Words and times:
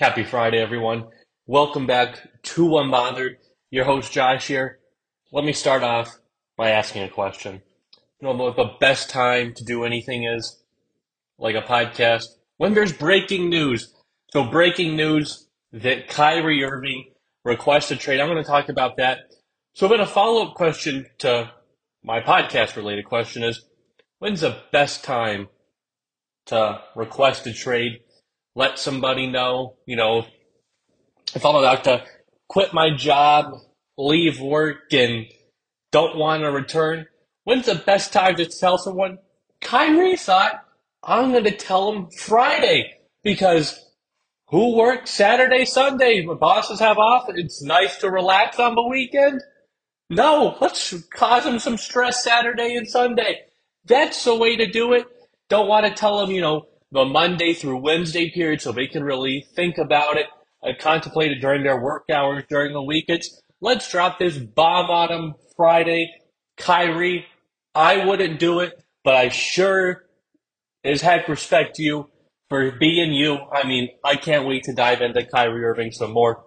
Happy 0.00 0.24
Friday, 0.24 0.56
everyone. 0.56 1.08
Welcome 1.46 1.86
back 1.86 2.26
to 2.42 2.68
Unbothered. 2.68 3.34
Your 3.70 3.84
host, 3.84 4.10
Josh 4.10 4.46
here. 4.46 4.78
Let 5.30 5.44
me 5.44 5.52
start 5.52 5.82
off 5.82 6.08
by 6.56 6.70
asking 6.70 7.02
a 7.02 7.10
question. 7.10 7.60
You 8.18 8.28
know 8.28 8.32
what 8.32 8.56
the 8.56 8.70
best 8.80 9.10
time 9.10 9.52
to 9.56 9.62
do 9.62 9.84
anything 9.84 10.24
is? 10.24 10.58
Like 11.38 11.54
a 11.54 11.60
podcast? 11.60 12.24
When 12.56 12.72
there's 12.72 12.94
breaking 12.94 13.50
news. 13.50 13.92
So, 14.32 14.42
breaking 14.42 14.96
news 14.96 15.46
that 15.70 16.08
Kyrie 16.08 16.64
Irving 16.64 17.10
requests 17.44 17.90
a 17.90 17.96
trade. 17.96 18.20
I'm 18.20 18.28
going 18.28 18.42
to 18.42 18.50
talk 18.50 18.70
about 18.70 18.96
that. 18.96 19.18
So, 19.74 19.86
then 19.86 20.00
a 20.00 20.06
follow 20.06 20.46
up 20.46 20.54
question 20.54 21.08
to 21.18 21.52
my 22.02 22.22
podcast 22.22 22.74
related 22.74 23.04
question 23.04 23.42
is 23.42 23.66
when's 24.18 24.40
the 24.40 24.62
best 24.72 25.04
time 25.04 25.48
to 26.46 26.80
request 26.96 27.46
a 27.46 27.52
trade? 27.52 28.00
Let 28.60 28.78
somebody 28.78 29.26
know, 29.26 29.76
you 29.86 29.96
know, 29.96 30.26
if 31.34 31.46
I'm 31.46 31.54
about 31.54 31.84
to 31.84 32.04
quit 32.46 32.74
my 32.74 32.94
job, 32.94 33.54
leave 33.96 34.38
work, 34.38 34.92
and 34.92 35.24
don't 35.92 36.18
want 36.18 36.42
to 36.42 36.50
return, 36.50 37.06
when's 37.44 37.64
the 37.64 37.76
best 37.76 38.12
time 38.12 38.36
to 38.36 38.44
tell 38.44 38.76
someone? 38.76 39.16
Kyrie 39.62 40.18
thought 40.18 40.62
I'm 41.02 41.32
going 41.32 41.44
to 41.44 41.56
tell 41.56 41.90
him 41.90 42.10
Friday 42.10 42.98
because 43.22 43.82
who 44.48 44.76
works 44.76 45.08
Saturday, 45.08 45.64
Sunday? 45.64 46.26
The 46.26 46.34
bosses 46.34 46.80
have 46.80 46.98
off. 46.98 47.30
It's 47.30 47.62
nice 47.62 47.96
to 48.00 48.10
relax 48.10 48.58
on 48.58 48.74
the 48.74 48.86
weekend. 48.86 49.40
No, 50.10 50.58
let's 50.60 50.92
cause 51.08 51.44
them 51.44 51.60
some 51.60 51.78
stress 51.78 52.22
Saturday 52.22 52.76
and 52.76 52.86
Sunday. 52.86 53.40
That's 53.86 54.22
the 54.22 54.36
way 54.36 54.56
to 54.56 54.66
do 54.66 54.92
it. 54.92 55.06
Don't 55.48 55.66
want 55.66 55.86
to 55.86 55.94
tell 55.94 56.18
them, 56.18 56.30
you 56.30 56.42
know, 56.42 56.66
the 56.92 57.04
Monday 57.04 57.54
through 57.54 57.78
Wednesday 57.78 58.30
period 58.30 58.60
so 58.60 58.72
they 58.72 58.86
can 58.86 59.04
really 59.04 59.46
think 59.54 59.78
about 59.78 60.16
it 60.16 60.26
uh, 60.62 60.72
contemplate 60.78 61.32
it 61.32 61.40
during 61.40 61.62
their 61.62 61.80
work 61.80 62.04
hours 62.12 62.44
during 62.48 62.72
the 62.72 62.82
week. 62.82 63.06
It's 63.08 63.40
let's 63.60 63.90
drop 63.90 64.18
this 64.18 64.36
bomb 64.36 64.90
on 64.90 65.08
them 65.08 65.34
Friday. 65.56 66.12
Kyrie, 66.56 67.26
I 67.74 68.04
wouldn't 68.04 68.38
do 68.38 68.60
it, 68.60 68.82
but 69.04 69.14
I 69.14 69.28
sure 69.28 70.04
as 70.84 71.00
heck 71.00 71.28
respect 71.28 71.78
you 71.78 72.08
for 72.48 72.72
being 72.72 73.12
you. 73.12 73.38
I 73.52 73.66
mean, 73.66 73.88
I 74.04 74.16
can't 74.16 74.46
wait 74.46 74.64
to 74.64 74.74
dive 74.74 75.00
into 75.00 75.24
Kyrie 75.24 75.64
Irving 75.64 75.92
some 75.92 76.12
more. 76.12 76.44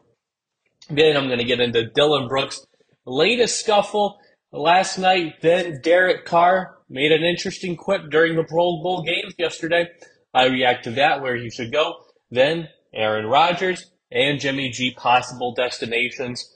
Then 0.90 1.16
I'm 1.16 1.28
going 1.28 1.40
to 1.40 1.46
get 1.46 1.60
into 1.60 1.90
Dillon 1.90 2.28
Brooks' 2.28 2.66
latest 3.06 3.62
scuffle 3.62 4.20
last 4.52 4.98
night. 4.98 5.42
Then 5.42 5.80
Derek 5.82 6.26
Carr 6.26 6.78
made 6.90 7.12
an 7.12 7.24
interesting 7.24 7.76
quip 7.76 8.12
during 8.12 8.36
the 8.36 8.44
Pro 8.44 8.82
Bowl 8.84 9.04
games 9.04 9.34
yesterday. 9.38 9.88
I 10.34 10.48
react 10.48 10.86
to 10.86 10.92
that, 10.92 11.22
where 11.22 11.36
he 11.36 11.50
should 11.50 11.72
go. 11.72 11.98
Then 12.32 12.70
Aaron 12.94 13.28
Rodgers 13.28 13.92
and 14.12 14.40
Jimmy 14.40 14.70
G 14.70 14.92
possible 14.92 15.54
destinations. 15.54 16.50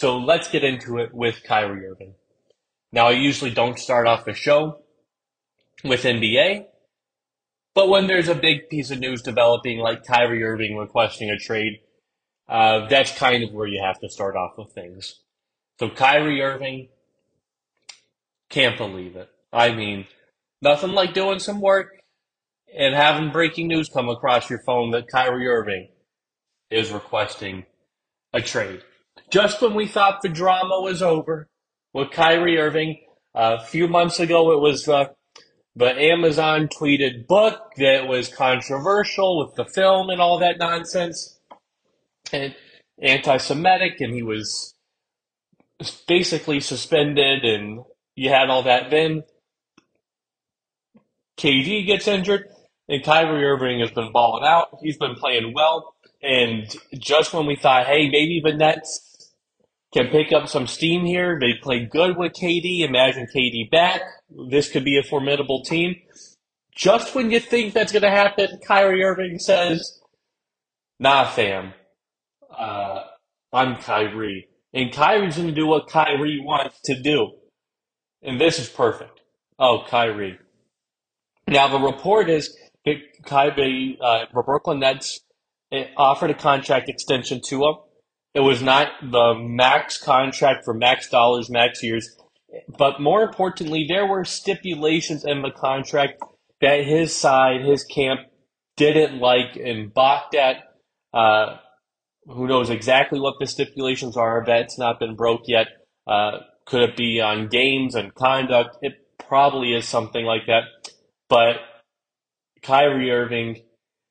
So 0.00 0.18
let's 0.18 0.50
get 0.50 0.64
into 0.64 0.98
it 0.98 1.14
with 1.14 1.42
Kyrie 1.44 1.86
Irving. 1.86 2.14
Now, 2.92 3.08
I 3.08 3.12
usually 3.12 3.50
don't 3.50 3.78
start 3.78 4.06
off 4.06 4.26
a 4.26 4.34
show 4.34 4.80
with 5.82 6.02
NBA, 6.02 6.66
but 7.74 7.88
when 7.88 8.06
there's 8.06 8.28
a 8.28 8.34
big 8.34 8.68
piece 8.68 8.90
of 8.90 8.98
news 8.98 9.22
developing, 9.22 9.78
like 9.78 10.04
Kyrie 10.04 10.44
Irving 10.44 10.76
requesting 10.76 11.30
a 11.30 11.38
trade, 11.38 11.80
uh, 12.48 12.86
that's 12.88 13.16
kind 13.16 13.42
of 13.42 13.52
where 13.52 13.66
you 13.66 13.82
have 13.82 13.98
to 14.00 14.10
start 14.10 14.36
off 14.36 14.58
with 14.58 14.72
things. 14.72 15.20
So 15.78 15.88
Kyrie 15.88 16.42
Irving, 16.42 16.88
can't 18.50 18.76
believe 18.76 19.16
it. 19.16 19.30
I 19.52 19.72
mean, 19.72 20.06
nothing 20.60 20.92
like 20.92 21.14
doing 21.14 21.38
some 21.38 21.60
work 21.60 22.01
and 22.76 22.94
having 22.94 23.30
breaking 23.30 23.68
news 23.68 23.88
come 23.88 24.08
across 24.08 24.48
your 24.48 24.60
phone 24.60 24.90
that 24.92 25.08
Kyrie 25.08 25.48
Irving 25.48 25.88
is 26.70 26.90
requesting 26.90 27.66
a 28.32 28.40
trade. 28.40 28.82
Just 29.30 29.60
when 29.60 29.74
we 29.74 29.86
thought 29.86 30.22
the 30.22 30.28
drama 30.28 30.80
was 30.80 31.02
over 31.02 31.48
with 31.92 32.10
Kyrie 32.10 32.58
Irving, 32.58 33.00
uh, 33.34 33.58
a 33.60 33.64
few 33.64 33.88
months 33.88 34.20
ago 34.20 34.52
it 34.52 34.60
was 34.60 34.88
uh, 34.88 35.06
the 35.74 35.86
Amazon 35.86 36.68
tweeted 36.68 37.26
book 37.26 37.72
that 37.76 38.06
was 38.06 38.28
controversial 38.28 39.38
with 39.44 39.54
the 39.54 39.64
film 39.64 40.10
and 40.10 40.20
all 40.20 40.38
that 40.38 40.58
nonsense 40.58 41.38
and 42.32 42.54
anti-Semitic, 43.00 44.00
and 44.00 44.14
he 44.14 44.22
was 44.22 44.74
basically 46.06 46.60
suspended, 46.60 47.44
and 47.44 47.80
you 48.14 48.28
had 48.28 48.50
all 48.50 48.62
that. 48.64 48.90
Then 48.90 49.24
KD 51.38 51.86
gets 51.86 52.06
injured, 52.06 52.48
and 52.88 53.04
Kyrie 53.04 53.44
Irving 53.44 53.80
has 53.80 53.90
been 53.90 54.12
balling 54.12 54.44
out. 54.44 54.78
He's 54.82 54.96
been 54.96 55.14
playing 55.14 55.52
well. 55.54 55.94
And 56.22 56.74
just 56.94 57.32
when 57.32 57.46
we 57.46 57.56
thought, 57.56 57.86
hey, 57.86 58.08
maybe 58.08 58.40
the 58.42 58.52
Nets 58.52 59.32
can 59.92 60.08
pick 60.08 60.32
up 60.32 60.48
some 60.48 60.66
steam 60.66 61.04
here, 61.04 61.38
they 61.40 61.54
play 61.54 61.84
good 61.84 62.16
with 62.16 62.32
KD. 62.32 62.80
Imagine 62.80 63.26
KD 63.34 63.70
back. 63.70 64.00
This 64.50 64.70
could 64.70 64.84
be 64.84 64.98
a 64.98 65.02
formidable 65.02 65.62
team. 65.62 65.96
Just 66.74 67.14
when 67.14 67.30
you 67.30 67.40
think 67.40 67.74
that's 67.74 67.92
going 67.92 68.02
to 68.02 68.10
happen, 68.10 68.58
Kyrie 68.66 69.04
Irving 69.04 69.38
says, 69.38 70.00
nah, 70.98 71.28
fam. 71.28 71.74
Uh, 72.56 73.04
I'm 73.52 73.76
Kyrie. 73.76 74.48
And 74.72 74.92
Kyrie's 74.92 75.36
going 75.36 75.48
to 75.48 75.54
do 75.54 75.66
what 75.66 75.88
Kyrie 75.88 76.40
wants 76.40 76.80
to 76.84 77.00
do. 77.00 77.32
And 78.22 78.40
this 78.40 78.58
is 78.58 78.68
perfect. 78.68 79.20
Oh, 79.58 79.84
Kyrie. 79.86 80.38
Now, 81.46 81.68
the 81.68 81.78
report 81.78 82.30
is 82.30 82.56
Kyrie, 83.24 83.98
uh, 84.00 84.26
the 84.32 84.42
Brooklyn 84.42 84.80
Nets 84.80 85.20
offered 85.96 86.30
a 86.30 86.34
contract 86.34 86.88
extension 86.88 87.40
to 87.46 87.64
him. 87.64 87.74
It 88.34 88.40
was 88.40 88.62
not 88.62 88.88
the 89.02 89.34
max 89.34 89.98
contract 89.98 90.64
for 90.64 90.74
max 90.74 91.08
dollars, 91.08 91.50
max 91.50 91.82
years. 91.82 92.16
But 92.78 93.00
more 93.00 93.22
importantly, 93.22 93.86
there 93.88 94.06
were 94.06 94.24
stipulations 94.24 95.24
in 95.24 95.42
the 95.42 95.50
contract 95.50 96.22
that 96.60 96.84
his 96.84 97.14
side, 97.14 97.62
his 97.62 97.84
camp, 97.84 98.20
didn't 98.76 99.18
like 99.18 99.56
and 99.56 99.92
balked 99.92 100.34
at. 100.34 100.56
Uh, 101.12 101.56
who 102.26 102.46
knows 102.46 102.70
exactly 102.70 103.20
what 103.20 103.34
the 103.38 103.46
stipulations 103.46 104.16
are? 104.16 104.44
That's 104.46 104.78
not 104.78 104.98
been 104.98 105.14
broke 105.16 105.42
yet. 105.46 105.66
Uh, 106.06 106.38
could 106.66 106.82
it 106.82 106.96
be 106.96 107.20
on 107.20 107.48
games 107.48 107.94
and 107.94 108.14
conduct? 108.14 108.78
It 108.82 108.94
probably 109.18 109.74
is 109.74 109.86
something 109.86 110.24
like 110.24 110.46
that. 110.46 110.62
But 111.28 111.56
Kyrie 112.62 113.10
Irving 113.10 113.62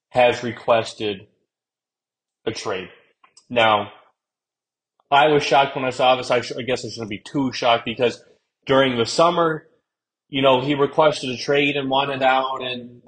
has 0.09 0.43
requested 0.43 1.27
a 2.45 2.51
trade. 2.51 2.89
Now, 3.49 3.91
I 5.09 5.27
was 5.27 5.43
shocked 5.43 5.75
when 5.75 5.85
I 5.85 5.89
saw 5.89 6.15
this. 6.15 6.31
I, 6.31 6.41
sh- 6.41 6.53
I 6.57 6.61
guess 6.61 6.85
I 6.85 6.89
shouldn't 6.89 7.09
be 7.09 7.19
too 7.19 7.51
shocked 7.53 7.85
because 7.85 8.23
during 8.65 8.97
the 8.97 9.05
summer, 9.05 9.67
you 10.29 10.41
know, 10.41 10.61
he 10.61 10.75
requested 10.75 11.29
a 11.29 11.37
trade 11.37 11.75
and 11.75 11.89
wanted 11.89 12.23
out, 12.23 12.61
and 12.61 13.01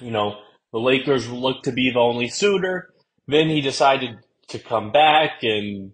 you 0.00 0.10
know, 0.10 0.38
the 0.72 0.78
Lakers 0.78 1.28
looked 1.30 1.64
to 1.64 1.72
be 1.72 1.90
the 1.90 2.00
only 2.00 2.28
suitor. 2.28 2.90
Then 3.26 3.48
he 3.48 3.62
decided 3.62 4.18
to 4.48 4.58
come 4.58 4.92
back, 4.92 5.42
and 5.42 5.92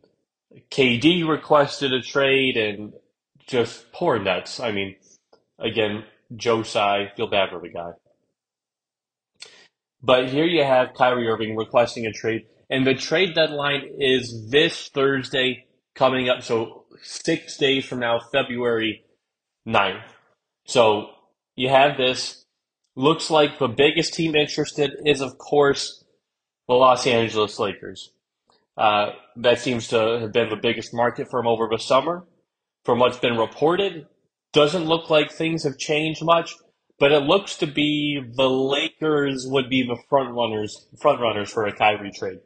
KD 0.71 1.29
requested 1.29 1.93
a 1.93 2.03
trade, 2.03 2.57
and 2.57 2.93
just 3.47 3.93
poor 3.93 4.19
Nets. 4.19 4.59
I 4.59 4.73
mean, 4.73 4.97
again, 5.61 6.05
Joe 6.35 6.63
Tsai, 6.65 7.13
feel 7.17 7.29
bad 7.29 7.51
for 7.51 7.61
the 7.61 7.69
guy. 7.69 7.93
But 10.03 10.29
here 10.29 10.47
you 10.47 10.65
have 10.65 10.95
Kyrie 10.95 11.29
Irving 11.29 11.57
requesting 11.57 12.07
a 12.07 12.13
trade, 12.13 12.47
and 12.71 12.87
the 12.87 12.95
trade 12.95 13.35
deadline 13.35 13.83
is 13.99 14.51
this 14.51 14.89
Thursday 14.89 15.67
coming 15.95 16.29
up. 16.29 16.43
So 16.43 16.85
six 17.03 17.57
days 17.57 17.85
from 17.85 18.01
now, 18.01 18.21
February 18.33 19.05
9th. 19.67 20.03
So 20.67 21.11
you 21.55 21.69
have 21.69 21.97
this. 21.97 22.45
Looks 22.97 23.31
like 23.31 23.59
the 23.59 23.69
biggest 23.69 24.15
team 24.15 24.35
interested 24.35 24.93
is, 25.07 25.21
of 25.21 25.39
course, 25.39 26.05
the 26.67 26.75
Los 26.75 27.07
Angeles 27.07 27.59
Lakers. 27.59 28.11
Uh, 28.77 29.11
that 29.37 29.61
seems 29.61 29.89
to 29.89 30.21
have 30.21 30.33
been 30.33 30.49
the 30.49 30.57
biggest 30.57 30.93
market 30.95 31.29
for 31.31 31.41
him 31.41 31.47
over 31.47 31.69
the 31.71 31.79
summer. 31.79 32.27
From 32.85 32.99
what's 32.99 33.19
been 33.19 33.37
reported, 33.37 34.07
doesn't 34.53 34.87
look 34.87 35.11
like 35.11 35.31
things 35.31 35.65
have 35.65 35.77
changed 35.79 36.25
much 36.25 36.55
but 37.01 37.13
it 37.13 37.23
looks 37.23 37.57
to 37.57 37.67
be 37.67 38.21
the 38.37 38.49
Lakers 38.49 39.47
would 39.49 39.71
be 39.71 39.83
the 39.83 40.01
front 40.09 40.35
runners, 40.35 40.87
front 41.01 41.21
runners 41.21 41.51
for 41.51 41.67
a 41.67 41.73
Kyrie 41.73 42.13
trade, 42.13 42.41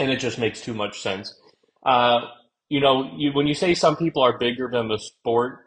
and 0.00 0.10
it 0.10 0.18
just 0.18 0.38
makes 0.38 0.60
too 0.60 0.74
much 0.74 1.00
sense. 1.00 1.32
Uh, 1.84 2.22
you 2.68 2.80
know, 2.80 3.12
you, 3.16 3.30
when 3.32 3.46
you 3.46 3.54
say 3.54 3.72
some 3.72 3.96
people 3.96 4.22
are 4.22 4.36
bigger 4.36 4.68
than 4.70 4.88
the 4.88 4.98
sport, 4.98 5.60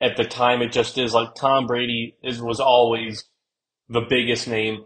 at 0.00 0.16
the 0.16 0.24
time 0.24 0.62
it 0.62 0.70
just 0.72 0.96
is 0.96 1.12
like 1.12 1.34
Tom 1.34 1.66
Brady 1.66 2.16
is 2.22 2.40
was 2.40 2.60
always 2.60 3.24
the 3.88 4.00
biggest 4.00 4.46
name 4.46 4.84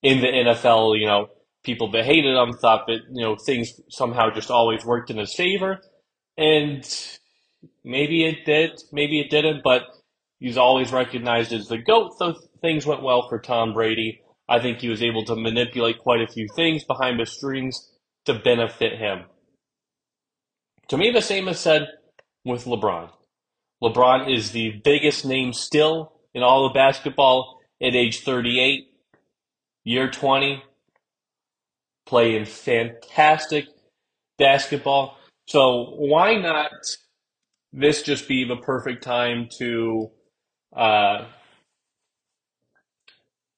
in 0.00 0.20
the 0.20 0.28
NFL. 0.28 0.98
You 0.98 1.06
know, 1.06 1.28
people 1.64 1.90
that 1.90 2.04
hated 2.04 2.36
him 2.36 2.52
thought 2.52 2.86
that 2.86 3.00
you 3.12 3.24
know 3.24 3.34
things 3.34 3.72
somehow 3.90 4.30
just 4.30 4.50
always 4.50 4.84
worked 4.84 5.10
in 5.10 5.18
his 5.18 5.34
favor, 5.34 5.80
and 6.38 6.88
maybe 7.82 8.24
it 8.24 8.46
did, 8.46 8.80
maybe 8.92 9.18
it 9.18 9.28
didn't, 9.28 9.62
but 9.64 9.82
He's 10.40 10.58
always 10.58 10.92
recognized 10.92 11.52
as 11.52 11.68
the 11.68 11.78
GOAT, 11.78 12.12
so 12.18 12.34
things 12.60 12.86
went 12.86 13.02
well 13.02 13.28
for 13.28 13.38
Tom 13.38 13.72
Brady. 13.72 14.20
I 14.48 14.60
think 14.60 14.78
he 14.78 14.88
was 14.88 15.02
able 15.02 15.24
to 15.24 15.36
manipulate 15.36 15.98
quite 16.00 16.20
a 16.20 16.32
few 16.32 16.46
things 16.54 16.84
behind 16.84 17.18
the 17.18 17.26
strings 17.26 17.90
to 18.26 18.34
benefit 18.34 18.98
him. 18.98 19.24
To 20.88 20.98
me, 20.98 21.10
the 21.10 21.22
same 21.22 21.48
is 21.48 21.58
said 21.58 21.88
with 22.44 22.64
LeBron. 22.64 23.10
LeBron 23.82 24.34
is 24.34 24.50
the 24.50 24.80
biggest 24.84 25.24
name 25.24 25.52
still 25.52 26.12
in 26.34 26.42
all 26.42 26.66
of 26.66 26.74
basketball 26.74 27.60
at 27.82 27.94
age 27.94 28.20
38, 28.20 28.88
year 29.84 30.10
20, 30.10 30.62
playing 32.06 32.44
fantastic 32.44 33.66
basketball. 34.38 35.16
So 35.46 35.94
why 35.96 36.36
not 36.36 36.70
this 37.72 38.02
just 38.02 38.28
be 38.28 38.44
the 38.44 38.56
perfect 38.56 39.02
time 39.02 39.48
to, 39.58 40.10
uh, 40.74 41.26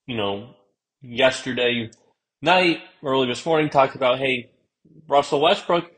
you 0.06 0.16
know, 0.16 0.50
yesterday 1.02 1.90
night, 2.42 2.78
early 3.04 3.26
this 3.26 3.44
morning, 3.44 3.70
talked 3.70 3.96
about, 3.96 4.18
hey, 4.18 4.50
Russell 5.08 5.40
Westbrook, 5.40 5.90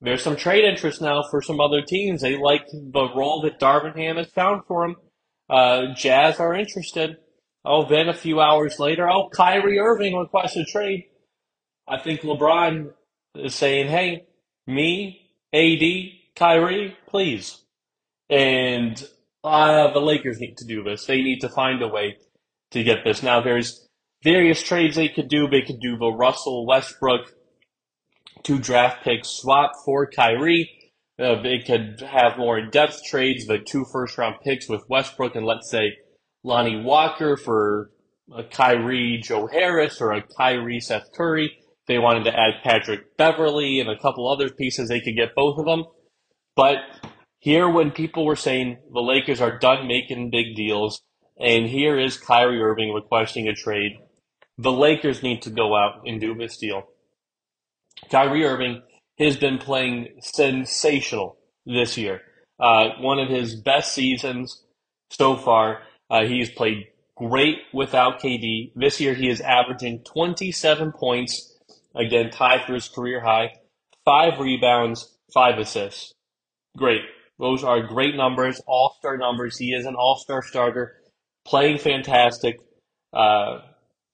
there's 0.00 0.22
some 0.22 0.36
trade 0.36 0.64
interest 0.64 1.00
now 1.00 1.22
for 1.30 1.42
some 1.42 1.60
other 1.60 1.82
teams. 1.82 2.22
They 2.22 2.36
like 2.36 2.66
the 2.72 3.08
role 3.14 3.42
that 3.42 3.60
Darvin 3.60 3.96
Ham 3.96 4.16
has 4.16 4.28
found 4.28 4.62
for 4.66 4.84
him. 4.84 4.96
Uh, 5.48 5.94
Jazz 5.94 6.40
are 6.40 6.54
interested. 6.54 7.18
Oh, 7.64 7.86
then 7.86 8.08
a 8.08 8.14
few 8.14 8.40
hours 8.40 8.78
later, 8.78 9.08
oh, 9.10 9.28
Kyrie 9.28 9.78
Irving 9.78 10.16
requested 10.16 10.66
a 10.66 10.70
trade. 10.70 11.04
I 11.86 11.98
think 11.98 12.22
LeBron 12.22 12.92
is 13.34 13.54
saying, 13.54 13.88
hey, 13.88 14.24
me, 14.66 15.20
AD, 15.52 16.36
Kyrie, 16.36 16.96
please. 17.06 17.62
And 18.30 19.06
uh, 19.44 19.92
the 19.92 20.00
Lakers 20.00 20.40
need 20.40 20.56
to 20.58 20.66
do 20.66 20.82
this. 20.82 21.06
They 21.06 21.22
need 21.22 21.40
to 21.40 21.48
find 21.48 21.82
a 21.82 21.88
way 21.88 22.16
to 22.72 22.82
get 22.82 23.04
this. 23.04 23.22
Now, 23.22 23.40
there's 23.40 23.86
various 24.22 24.62
trades 24.62 24.96
they 24.96 25.08
could 25.08 25.28
do. 25.28 25.48
They 25.48 25.62
could 25.62 25.80
do 25.80 25.96
the 25.96 26.12
Russell 26.12 26.66
Westbrook 26.66 27.32
two 28.42 28.58
draft 28.58 29.04
picks 29.04 29.28
swap 29.28 29.72
for 29.84 30.06
Kyrie. 30.06 30.70
Uh, 31.18 31.42
they 31.42 31.58
could 31.58 32.00
have 32.00 32.38
more 32.38 32.58
in-depth 32.58 33.04
trades, 33.04 33.46
the 33.46 33.58
two 33.58 33.84
first-round 33.92 34.36
picks 34.42 34.68
with 34.68 34.88
Westbrook 34.88 35.36
and 35.36 35.44
let's 35.44 35.70
say 35.70 35.98
Lonnie 36.44 36.82
Walker 36.82 37.36
for 37.36 37.90
a 38.34 38.42
Kyrie 38.42 39.20
Joe 39.22 39.46
Harris 39.46 40.00
or 40.00 40.12
a 40.12 40.22
Kyrie 40.22 40.80
Seth 40.80 41.12
Curry. 41.14 41.52
They 41.86 41.98
wanted 41.98 42.24
to 42.24 42.32
add 42.32 42.62
Patrick 42.62 43.16
Beverley 43.16 43.80
and 43.80 43.90
a 43.90 43.98
couple 43.98 44.28
other 44.28 44.48
pieces. 44.48 44.88
They 44.88 45.00
could 45.00 45.16
get 45.16 45.34
both 45.34 45.58
of 45.58 45.66
them. 45.66 45.84
But 46.56 46.78
here, 47.40 47.68
when 47.70 47.90
people 47.90 48.26
were 48.26 48.36
saying 48.36 48.76
the 48.92 49.00
Lakers 49.00 49.40
are 49.40 49.58
done 49.58 49.88
making 49.88 50.30
big 50.30 50.54
deals, 50.54 51.00
and 51.38 51.66
here 51.66 51.98
is 51.98 52.18
Kyrie 52.18 52.60
Irving 52.60 52.92
requesting 52.92 53.48
a 53.48 53.54
trade, 53.54 53.92
the 54.58 54.70
Lakers 54.70 55.22
need 55.22 55.40
to 55.42 55.50
go 55.50 55.74
out 55.74 56.02
and 56.04 56.20
do 56.20 56.34
this 56.34 56.58
deal. 56.58 56.82
Kyrie 58.10 58.44
Irving 58.44 58.82
has 59.18 59.38
been 59.38 59.56
playing 59.56 60.08
sensational 60.20 61.38
this 61.64 61.96
year. 61.96 62.20
Uh, 62.58 62.90
one 63.00 63.18
of 63.18 63.30
his 63.30 63.54
best 63.54 63.94
seasons 63.94 64.62
so 65.08 65.34
far. 65.34 65.80
Uh, 66.10 66.24
he's 66.24 66.50
played 66.50 66.88
great 67.16 67.56
without 67.72 68.20
KD. 68.20 68.72
This 68.74 69.00
year 69.00 69.14
he 69.14 69.30
is 69.30 69.40
averaging 69.40 70.04
27 70.04 70.92
points, 70.92 71.56
again, 71.94 72.30
tied 72.30 72.66
for 72.66 72.74
his 72.74 72.88
career 72.88 73.20
high, 73.20 73.52
five 74.04 74.38
rebounds, 74.38 75.16
five 75.32 75.58
assists. 75.58 76.12
Great. 76.76 77.00
Those 77.40 77.64
are 77.64 77.80
great 77.80 78.14
numbers, 78.14 78.60
all 78.66 78.94
star 78.98 79.16
numbers. 79.16 79.56
He 79.56 79.72
is 79.72 79.86
an 79.86 79.94
all 79.94 80.16
star 80.16 80.42
starter, 80.42 80.96
playing 81.46 81.78
fantastic. 81.78 82.56
Uh, 83.14 83.60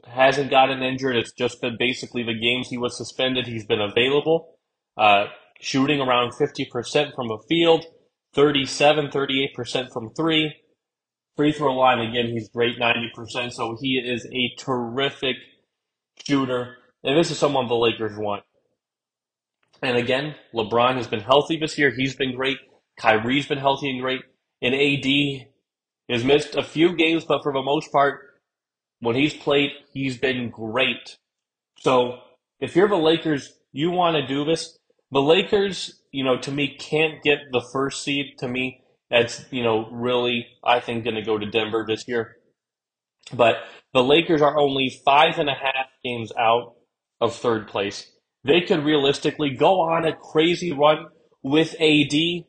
hasn't 0.06 0.50
gotten 0.50 0.80
injured. 0.82 1.16
It's 1.16 1.32
just 1.32 1.60
been 1.60 1.76
basically 1.76 2.22
the 2.22 2.38
games 2.38 2.68
he 2.68 2.78
was 2.78 2.96
suspended. 2.96 3.48
He's 3.48 3.66
been 3.66 3.80
available, 3.80 4.56
uh, 4.96 5.26
shooting 5.60 6.00
around 6.00 6.34
50% 6.34 7.14
from 7.16 7.26
the 7.26 7.38
field, 7.48 7.84
37, 8.34 9.08
38% 9.08 9.92
from 9.92 10.14
three. 10.14 10.54
Free 11.36 11.52
throw 11.52 11.74
line, 11.74 11.98
again, 11.98 12.28
he's 12.28 12.48
great, 12.48 12.78
90%. 12.78 13.52
So 13.52 13.76
he 13.80 13.98
is 13.98 14.26
a 14.32 14.54
terrific 14.58 15.36
shooter. 16.24 16.76
And 17.02 17.18
this 17.18 17.30
is 17.30 17.38
someone 17.38 17.66
the 17.66 17.74
Lakers 17.74 18.16
want. 18.16 18.44
And 19.82 19.98
again, 19.98 20.36
LeBron 20.54 20.96
has 20.96 21.08
been 21.08 21.20
healthy 21.20 21.58
this 21.58 21.76
year. 21.76 21.92
He's 21.94 22.14
been 22.14 22.34
great. 22.34 22.56
Kyrie's 22.98 23.46
been 23.46 23.58
healthy 23.58 23.90
and 23.90 24.00
great. 24.00 24.22
And 24.62 24.74
AD 24.74 25.46
has 26.08 26.24
missed 26.24 26.54
a 26.54 26.62
few 26.62 26.96
games, 26.96 27.24
but 27.24 27.42
for 27.42 27.52
the 27.52 27.62
most 27.62 27.92
part, 27.92 28.20
when 29.00 29.16
he's 29.16 29.34
played, 29.34 29.72
he's 29.92 30.16
been 30.16 30.50
great. 30.50 31.16
So 31.78 32.18
if 32.60 32.74
you're 32.74 32.88
the 32.88 32.96
Lakers, 32.96 33.52
you 33.72 33.90
want 33.90 34.16
to 34.16 34.26
do 34.26 34.44
this. 34.44 34.78
The 35.10 35.20
Lakers, 35.20 36.00
you 36.10 36.24
know, 36.24 36.38
to 36.38 36.50
me, 36.50 36.76
can't 36.78 37.22
get 37.22 37.38
the 37.52 37.60
first 37.72 38.02
seed. 38.02 38.38
To 38.38 38.48
me, 38.48 38.82
that's, 39.10 39.44
you 39.50 39.62
know, 39.62 39.88
really, 39.90 40.46
I 40.64 40.80
think, 40.80 41.04
going 41.04 41.16
to 41.16 41.22
go 41.22 41.38
to 41.38 41.46
Denver 41.46 41.84
this 41.86 42.08
year. 42.08 42.36
But 43.32 43.56
the 43.92 44.02
Lakers 44.02 44.42
are 44.42 44.58
only 44.58 45.00
five 45.04 45.38
and 45.38 45.48
a 45.48 45.54
half 45.54 45.86
games 46.02 46.32
out 46.38 46.74
of 47.20 47.34
third 47.34 47.68
place. 47.68 48.10
They 48.44 48.60
could 48.60 48.84
realistically 48.84 49.50
go 49.50 49.80
on 49.80 50.04
a 50.04 50.16
crazy 50.16 50.72
run 50.72 51.06
with 51.42 51.74
AD, 51.80 52.44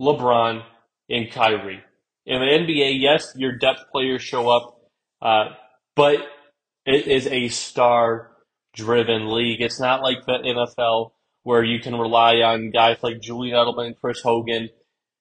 LeBron, 0.00 0.62
and 1.08 1.30
Kyrie. 1.30 1.82
In 2.26 2.40
the 2.40 2.46
NBA, 2.46 3.00
yes, 3.00 3.32
your 3.36 3.52
depth 3.52 3.84
players 3.92 4.22
show 4.22 4.50
up. 4.50 4.80
Uh, 5.22 5.54
but 5.94 6.18
it 6.84 7.06
is 7.06 7.26
a 7.28 7.48
star 7.48 8.32
driven 8.74 9.32
league. 9.32 9.60
It's 9.60 9.80
not 9.80 10.02
like 10.02 10.26
the 10.26 10.38
NFL 10.38 11.12
where 11.42 11.62
you 11.62 11.78
can 11.80 11.94
rely 11.94 12.36
on 12.36 12.70
guys 12.70 12.98
like 13.02 13.20
Julian 13.20 13.56
Edelman, 13.56 13.94
Chris 14.00 14.20
Hogan, 14.20 14.68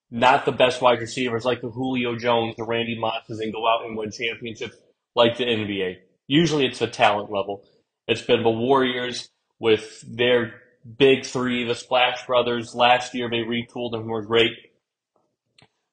not 0.10 0.46
the 0.46 0.52
best 0.52 0.82
wide 0.82 1.00
receivers 1.00 1.46
like 1.46 1.62
the 1.62 1.70
Julio 1.70 2.16
Jones, 2.16 2.56
the 2.58 2.64
Randy 2.64 2.98
Mosses, 2.98 3.40
and 3.40 3.54
go 3.54 3.68
out 3.68 3.86
and 3.86 3.96
win 3.96 4.12
championships 4.12 4.76
like 5.16 5.38
the 5.38 5.46
NBA. 5.46 5.98
Usually 6.28 6.66
it's 6.66 6.80
the 6.80 6.88
talent 6.88 7.32
level. 7.32 7.64
It's 8.08 8.22
been 8.22 8.44
the 8.44 8.50
Warriors 8.50 9.30
with 9.60 10.04
their 10.08 10.56
big 10.98 11.26
three, 11.26 11.64
the 11.64 11.76
Splash 11.76 12.26
Brothers. 12.26 12.76
Last 12.76 13.14
year 13.14 13.30
they 13.30 13.38
retooled 13.38 13.94
and 13.94 14.08
were 14.08 14.24
great. 14.24 14.54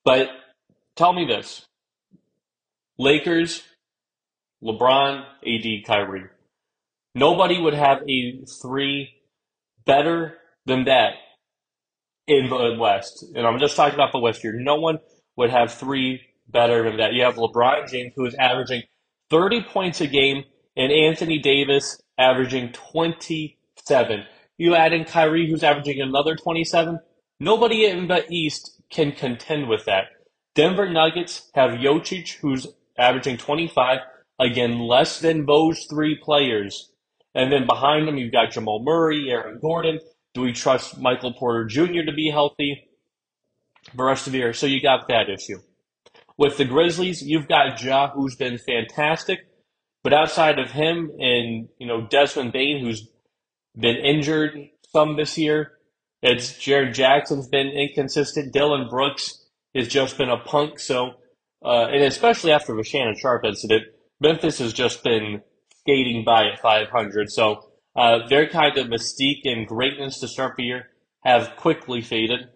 But 0.05 0.29
tell 0.97 1.13
me 1.13 1.25
this. 1.25 1.67
Lakers 2.99 3.63
LeBron, 4.63 5.25
AD, 5.45 5.87
Kyrie. 5.87 6.29
Nobody 7.15 7.61
would 7.61 7.75
have 7.75 7.99
a 8.09 8.45
three 8.63 9.11
better 9.85 10.39
than 10.67 10.85
that 10.85 11.15
in 12.27 12.49
the 12.49 12.77
West. 12.79 13.25
And 13.35 13.47
I'm 13.47 13.59
just 13.59 13.77
talking 13.77 13.95
about 13.95 14.13
the 14.13 14.19
West 14.19 14.41
here. 14.41 14.53
No 14.55 14.77
one 14.77 14.99
would 15.37 15.51
have 15.51 15.75
three 15.75 16.21
better 16.49 16.85
than 16.85 16.99
that. 16.99 17.13
You 17.13 17.25
have 17.25 17.35
LeBron 17.35 17.91
James, 17.91 18.13
who 18.15 18.25
is 18.25 18.35
averaging 18.35 18.83
30 19.31 19.63
points 19.65 20.01
a 20.01 20.07
game, 20.07 20.45
and 20.77 20.93
Anthony 20.93 21.39
Davis 21.39 22.01
averaging 22.17 22.73
27. 22.73 24.25
You 24.59 24.75
add 24.75 24.93
in 24.93 25.05
Kyrie, 25.05 25.51
who's 25.51 25.65
averaging 25.65 26.01
another 26.01 26.37
27. 26.37 27.01
Nobody 27.41 27.87
in 27.87 28.07
the 28.07 28.25
East 28.31 28.81
can 28.93 29.13
contend 29.13 29.69
with 29.69 29.85
that. 29.87 30.05
Denver 30.55 30.89
Nuggets 30.89 31.51
have 31.55 31.73
Jokic, 31.73 32.39
who's 32.41 32.67
averaging 32.99 33.39
25, 33.39 33.99
Again, 34.43 34.81
less 34.81 35.21
than 35.21 35.47
those 35.47 35.87
three 35.89 36.19
players. 36.21 36.91
And 37.35 37.53
then 37.53 37.67
behind 37.67 38.09
them, 38.09 38.17
you've 38.17 38.33
got 38.33 38.51
Jamal 38.51 38.83
Murray, 38.83 39.31
Aaron 39.31 39.59
Gordon. 39.61 40.01
Do 40.35 40.43
we 40.43 40.53
trust 40.53 40.99
Michael 40.99 41.33
Porter 41.33 41.65
Jr. 41.65 42.03
to 42.07 42.13
be 42.13 42.31
healthy 42.31 42.89
the 43.95 44.03
rest 44.03 44.27
of 44.27 44.33
the 44.33 44.41
year? 44.41 44.53
So 44.53 44.67
you 44.67 44.83
got 44.83 45.09
that 45.09 45.31
issue. 45.31 45.59
With 46.37 46.57
the 46.57 46.65
Grizzlies, 46.65 47.23
you've 47.23 47.47
got 47.47 47.81
Ja, 47.83 48.11
who's 48.11 48.35
been 48.35 48.59
fantastic. 48.59 49.41
But 50.03 50.13
outside 50.13 50.59
of 50.59 50.73
him 50.73 51.13
and, 51.21 51.69
you 51.79 51.87
know, 51.87 52.07
Desmond 52.07 52.53
Bane, 52.53 52.85
who's 52.85 53.09
been 53.79 53.97
injured 53.97 54.59
some 54.93 55.17
this 55.17 55.39
year, 55.39 55.73
it's 56.23 56.53
Jaren 56.53 56.95
Jackson's 56.95 57.49
been 57.49 57.69
inconsistent. 57.69 58.53
Dillon 58.53 58.89
Brooks 58.89 59.45
has 59.75 59.89
just 59.89 60.17
been 60.17 60.31
a 60.31 60.39
punk. 60.39 60.79
So, 60.79 61.15
uh, 61.65 61.87
and 61.87 62.05
especially 62.05 62.53
after 62.53 62.77
the 62.77 62.85
Shannon 62.85 63.17
Sharpe 63.17 63.45
incident, 63.45 63.85
Memphis 64.21 64.59
has 64.59 64.73
just 64.73 65.03
been 65.03 65.43
skating 65.81 66.25
by 66.25 66.47
at 66.47 66.61
500. 66.61 67.31
So 67.31 67.69
uh, 67.97 68.27
their 68.29 68.49
kind 68.49 68.79
of 68.79 68.87
mystique 68.87 69.41
and 69.45 69.67
greatness 69.67 70.21
to 70.21 70.29
start 70.29 70.55
the 70.57 70.63
year 70.63 70.91
have 71.25 71.57
quickly 71.57 72.01
faded. 72.01 72.49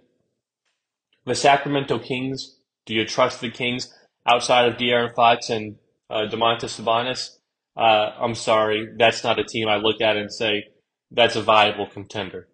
The 1.24 1.34
Sacramento 1.34 1.98
Kings, 1.98 2.60
do 2.86 2.94
you 2.94 3.04
trust 3.04 3.40
the 3.40 3.50
Kings 3.50 3.92
outside 4.26 4.68
of 4.68 4.78
De'Aaron 4.78 5.14
Fox 5.14 5.50
and 5.50 5.76
uh, 6.08 6.26
Domantas 6.30 6.80
Sabonis? 6.80 7.30
Uh, 7.76 8.12
I'm 8.20 8.36
sorry, 8.36 8.88
that's 8.96 9.24
not 9.24 9.40
a 9.40 9.44
team 9.44 9.68
I 9.68 9.76
look 9.76 10.00
at 10.00 10.16
and 10.16 10.32
say 10.32 10.68
that's 11.10 11.34
a 11.36 11.42
viable 11.42 11.86
contender. 11.86 12.48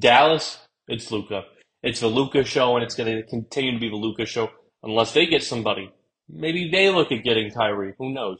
Dallas, 0.00 0.58
it's 0.88 1.10
Luka. 1.10 1.44
It's 1.82 2.00
the 2.00 2.08
Luka 2.08 2.44
show, 2.44 2.74
and 2.76 2.84
it's 2.84 2.94
going 2.94 3.14
to 3.14 3.22
continue 3.28 3.72
to 3.72 3.78
be 3.78 3.88
the 3.88 3.96
Luka 3.96 4.26
show 4.26 4.50
unless 4.82 5.12
they 5.12 5.26
get 5.26 5.44
somebody. 5.44 5.92
Maybe 6.28 6.70
they 6.70 6.90
look 6.90 7.12
at 7.12 7.24
getting 7.24 7.50
Kyrie. 7.50 7.94
Who 7.98 8.12
knows? 8.12 8.38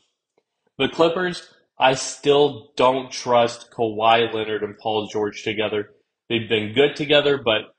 The 0.78 0.88
Clippers, 0.88 1.52
I 1.78 1.94
still 1.94 2.72
don't 2.76 3.10
trust 3.10 3.70
Kawhi 3.70 4.32
Leonard 4.32 4.62
and 4.62 4.78
Paul 4.78 5.08
George 5.08 5.42
together. 5.42 5.90
They've 6.28 6.48
been 6.48 6.72
good 6.72 6.96
together, 6.96 7.38
but 7.38 7.74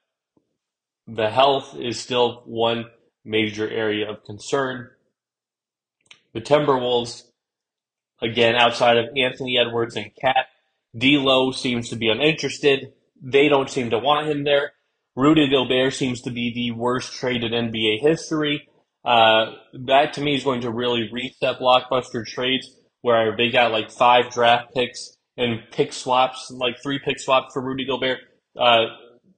the 1.08 1.30
health 1.30 1.76
is 1.80 2.00
still 2.00 2.44
one 2.46 2.86
major 3.24 3.70
area 3.70 4.10
of 4.10 4.24
concern. 4.24 4.90
The 6.34 6.42
Timberwolves, 6.42 7.24
again, 8.22 8.56
outside 8.56 8.98
of 8.98 9.06
Anthony 9.18 9.58
Edwards 9.58 9.96
and 9.96 10.12
KAT, 10.20 10.48
D'Lo 10.98 11.52
seems 11.52 11.90
to 11.90 11.96
be 11.96 12.10
uninterested. 12.10 12.94
They 13.22 13.48
don't 13.48 13.70
seem 13.70 13.90
to 13.92 14.00
want 14.00 14.28
him 14.28 14.44
there. 14.44 14.74
Rudy 15.16 15.50
Gobert 15.50 15.94
seems 15.94 16.22
to 16.22 16.32
be 16.32 16.54
the 16.54 16.72
worst 16.72 17.14
trade 17.14 17.44
in 17.44 17.52
NBA 17.52 18.02
history. 18.02 18.68
Uh, 19.04 19.54
that 19.86 20.14
to 20.14 20.22
me 20.22 20.36
is 20.36 20.44
going 20.44 20.62
to 20.62 20.72
really 20.72 21.10
reset 21.12 21.60
blockbuster 21.60 22.26
trades 22.26 22.76
where 23.02 23.36
they 23.36 23.50
got 23.50 23.72
like 23.72 23.92
five 23.92 24.32
draft 24.32 24.74
picks 24.74 25.18
and 25.38 25.60
pick 25.72 25.92
swaps, 25.92 26.52
like 26.52 26.76
three 26.82 27.00
pick 27.04 27.20
swaps 27.20 27.54
for 27.54 27.62
Rudy 27.62 27.86
Gobert. 27.86 28.20
Uh, 28.58 28.86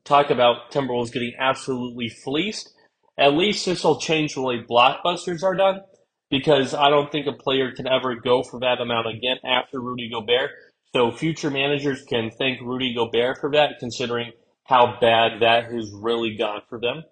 talk 0.03 0.29
about 0.29 0.71
Timberwolves 0.71 1.11
getting 1.11 1.33
absolutely 1.39 2.09
fleeced. 2.09 2.69
At 3.17 3.33
least 3.33 3.65
this 3.65 3.83
will 3.83 3.99
change 3.99 4.33
the 4.33 4.41
way 4.41 4.61
blockbusters 4.61 5.43
are 5.43 5.55
done 5.55 5.81
because 6.29 6.73
I 6.73 6.89
don't 6.89 7.11
think 7.11 7.27
a 7.27 7.33
player 7.33 7.71
can 7.71 7.87
ever 7.87 8.15
go 8.15 8.43
for 8.43 8.59
that 8.61 8.81
amount 8.81 9.07
again 9.07 9.37
after 9.45 9.79
Rudy 9.79 10.09
Gobert. 10.11 10.51
So 10.95 11.12
future 11.12 11.50
managers 11.50 12.03
can 12.03 12.29
thank 12.38 12.62
Rudy 12.62 12.93
Gobert 12.93 13.39
for 13.39 13.51
that, 13.51 13.79
considering 13.79 14.31
how 14.65 14.97
bad 15.01 15.41
that 15.41 15.71
has 15.71 15.91
really 15.93 16.35
gone 16.35 16.62
for 16.69 16.79
them. 16.79 17.03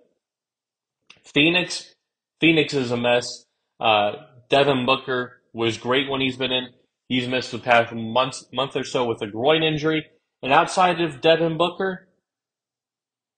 Phoenix, 1.24 1.94
Phoenix 2.40 2.74
is 2.74 2.92
a 2.92 2.98
mess. 2.98 3.46
Uh, 3.80 4.14
Devin 4.50 4.86
Booker 4.86 5.42
was 5.54 5.78
great 5.78 6.10
when 6.10 6.22
he's 6.22 6.38
been 6.38 6.52
in. 6.52 6.68
He's 7.10 7.28
missed 7.28 7.52
the 7.52 7.60
past 7.60 7.94
month, 7.94 8.38
month 8.54 8.76
or 8.76 8.84
so 8.84 9.06
with 9.06 9.22
a 9.22 9.28
groin 9.28 9.64
injury. 9.64 10.06
And 10.44 10.54
outside 10.54 11.02
of 11.02 11.20
Devin 11.20 11.58
Booker, 11.58 12.08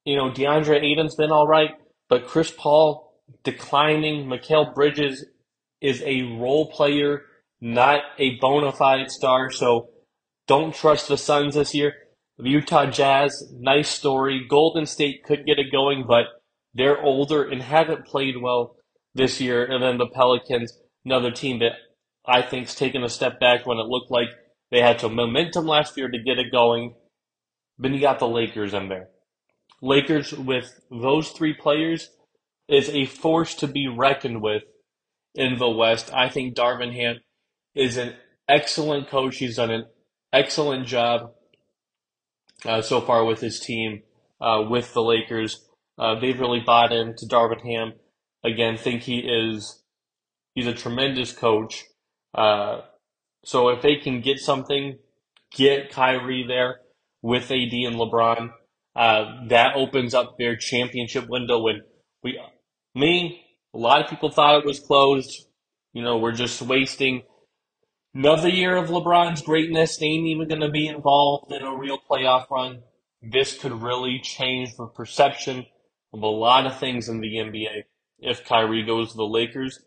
you 0.06 0.16
know, 0.16 0.30
DeAndre 0.30 0.84
Ayton's 0.84 1.16
been 1.16 1.32
all 1.32 1.48
right, 1.48 1.72
but 2.10 2.28
Chris 2.28 2.52
Paul 2.56 3.22
declining. 3.44 4.28
Mikal 4.28 4.76
Bridges 4.76 5.26
is 5.82 6.02
a 6.06 6.22
role 6.24 6.70
player, 6.70 7.24
not 7.62 8.02
a 8.20 8.38
bona 8.40 8.72
fide 8.72 9.10
star. 9.10 9.50
So 9.50 9.90
don't 10.48 10.74
trust 10.74 11.08
the 11.08 11.18
Suns 11.18 11.56
this 11.56 11.74
year. 11.74 11.94
The 12.38 12.50
Utah 12.50 12.88
Jazz, 12.88 13.52
nice 13.58 13.90
story. 13.90 14.46
Golden 14.50 14.86
State 14.86 15.24
could 15.24 15.46
get 15.46 15.60
it 15.60 15.72
going, 15.72 16.06
but 16.08 16.26
they're 16.74 17.02
older 17.02 17.44
and 17.44 17.62
haven't 17.62 18.06
played 18.06 18.42
well 18.42 18.76
this 19.14 19.40
year. 19.40 19.64
And 19.64 19.84
then 19.84 19.98
the 19.98 20.08
Pelicans, 20.08 20.78
another 21.06 21.32
team 21.32 21.60
that 21.60 21.74
I 22.26 22.42
think's 22.42 22.76
taken 22.76 23.04
a 23.04 23.10
step 23.10 23.40
back 23.40 23.66
when 23.66 23.78
it 23.78 23.88
looked 23.88 24.12
like 24.12 24.30
they 24.72 24.82
had 24.82 25.00
some 25.00 25.16
momentum 25.16 25.66
last 25.66 25.96
year 25.98 26.10
to 26.10 26.24
get 26.24 26.40
it 26.40 26.52
going. 26.52 26.96
Then 27.78 27.94
you 27.94 28.02
got 28.02 28.20
the 28.20 28.28
Lakers 28.28 28.74
in 28.74 28.90
there. 28.90 29.10
Lakers 29.82 30.34
with 30.34 30.80
those 30.90 31.30
three 31.30 31.54
players 31.54 32.10
is 32.68 32.90
a 32.90 33.06
force 33.06 33.54
to 33.56 33.68
be 33.68 33.88
reckoned 33.88 34.42
with 34.42 34.64
in 35.36 35.58
the 35.60 35.70
West. 35.70 36.12
I 36.14 36.30
think 36.30 36.56
Darvin 36.56 36.94
Ham 36.94 37.18
is 37.76 37.98
an 37.98 38.16
excellent 38.48 39.10
coach. 39.10 39.38
He's 39.38 39.58
done 39.58 39.72
an 39.72 39.86
excellent 40.34 40.88
job 40.88 41.32
uh, 42.66 42.82
so 42.82 43.00
far 43.00 43.24
with 43.24 43.40
his 43.40 43.60
team, 43.60 44.02
uh, 44.42 44.66
with 44.68 44.94
the 44.94 45.04
Lakers. 45.04 45.66
Uh, 45.98 46.20
they've 46.20 46.40
really 46.40 46.60
bought 46.60 46.92
into 46.92 47.26
Darvin 47.26 47.64
Ham. 47.64 47.94
Again, 48.44 48.78
think 48.78 49.04
he 49.04 49.20
is 49.20 49.84
he's 50.56 50.68
a 50.68 50.74
tremendous 50.74 51.32
coach. 51.32 51.86
Uh, 52.34 52.82
so 53.46 53.70
if 53.70 53.82
they 53.82 53.96
can 53.96 54.22
get 54.22 54.40
something, 54.40 54.98
get 55.54 55.92
Kyrie 55.92 56.46
there 56.48 56.80
with 57.22 57.52
AD 57.52 57.74
and 57.74 57.96
LeBron 57.96 58.52
uh, 58.96 59.48
that 59.48 59.76
opens 59.76 60.14
up 60.14 60.38
their 60.38 60.56
championship 60.56 61.28
window. 61.28 61.60
When 61.62 61.82
we, 62.24 62.40
me, 62.96 63.42
a 63.74 63.78
lot 63.78 64.02
of 64.02 64.10
people 64.10 64.30
thought 64.30 64.60
it 64.60 64.66
was 64.66 64.80
closed. 64.80 65.48
You 65.94 66.04
know, 66.04 66.18
we're 66.18 66.34
just 66.34 66.62
wasting 66.62 67.24
another 68.14 68.50
year 68.50 68.76
of 68.76 68.90
LeBron's 68.90 69.42
greatness. 69.42 69.98
They 69.98 70.08
ain't 70.08 70.28
even 70.28 70.48
going 70.48 70.62
to 70.62 70.72
be 70.72 70.88
involved 70.88 71.52
in 71.52 71.64
a 71.64 71.76
real 71.76 72.00
playoff 72.10 72.50
run. 72.50 72.82
This 73.22 73.58
could 73.58 73.72
really 73.72 74.20
change 74.20 74.76
the 74.76 74.88
perception 74.88 75.66
of 76.14 76.22
a 76.22 76.28
lot 76.28 76.66
of 76.66 76.80
things 76.80 77.10
in 77.10 77.22
the 77.22 77.36
NBA 77.36 77.84
if 78.20 78.46
Kyrie 78.46 78.86
goes 78.86 79.12
to 79.12 79.18
the 79.18 79.24
Lakers. 79.24 79.80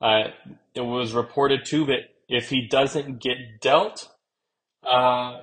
Uh, 0.00 0.28
it 0.74 0.80
was 0.80 1.12
reported 1.12 1.64
too 1.64 1.86
that 1.86 2.00
if 2.28 2.48
he 2.50 2.66
doesn't 2.68 3.20
get 3.20 3.36
dealt, 3.60 4.08
uh, 4.86 5.40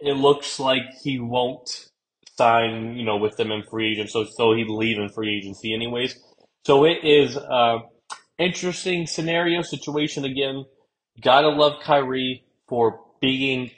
it 0.00 0.14
looks 0.14 0.60
like 0.60 0.82
he 1.02 1.18
won't 1.18 1.88
sign, 2.36 2.94
you 2.94 3.04
know, 3.04 3.16
with 3.16 3.36
them 3.36 3.50
in 3.50 3.62
free 3.68 3.92
agent. 3.92 4.10
So, 4.10 4.24
so 4.24 4.54
he'd 4.54 4.68
leave 4.68 4.98
in 4.98 5.08
free 5.08 5.36
agency 5.36 5.74
anyways. 5.74 6.18
So 6.64 6.84
it 6.84 6.98
is 7.02 7.36
a 7.36 7.78
interesting 8.38 9.06
scenario 9.06 9.62
situation 9.62 10.24
again. 10.24 10.64
Gotta 11.20 11.48
love 11.48 11.82
Kyrie 11.82 12.44
for 12.68 13.00
being 13.20 13.70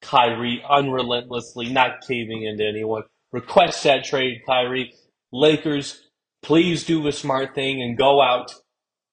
Kyrie 0.00 0.62
unrelentlessly, 0.68 1.72
not 1.72 2.02
caving 2.06 2.42
into 2.42 2.66
anyone. 2.66 3.04
Request 3.32 3.82
that 3.84 4.04
trade, 4.04 4.42
Kyrie. 4.46 4.94
Lakers, 5.32 6.08
please 6.42 6.84
do 6.84 7.02
the 7.02 7.12
smart 7.12 7.54
thing 7.54 7.80
and 7.80 7.96
go 7.96 8.20
out 8.20 8.52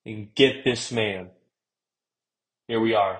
and 0.06 0.34
get 0.36 0.64
this 0.64 0.92
man. 0.92 1.30
Here 2.68 2.80
we 2.80 2.94
are. 2.94 3.20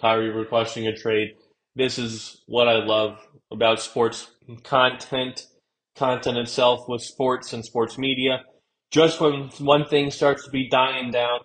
Kyrie 0.00 0.30
requesting 0.30 0.86
a 0.86 0.96
trade 0.96 1.34
this 1.76 1.98
is 1.98 2.42
what 2.46 2.68
I 2.68 2.82
love 2.84 3.18
about 3.52 3.82
sports 3.82 4.30
content, 4.64 5.46
content 5.94 6.38
itself 6.38 6.88
with 6.88 7.02
sports 7.02 7.52
and 7.52 7.64
sports 7.64 7.98
media. 7.98 8.44
Just 8.90 9.20
when 9.20 9.50
one 9.58 9.84
thing 9.84 10.10
starts 10.10 10.44
to 10.44 10.50
be 10.50 10.70
dying 10.70 11.10
down, 11.10 11.40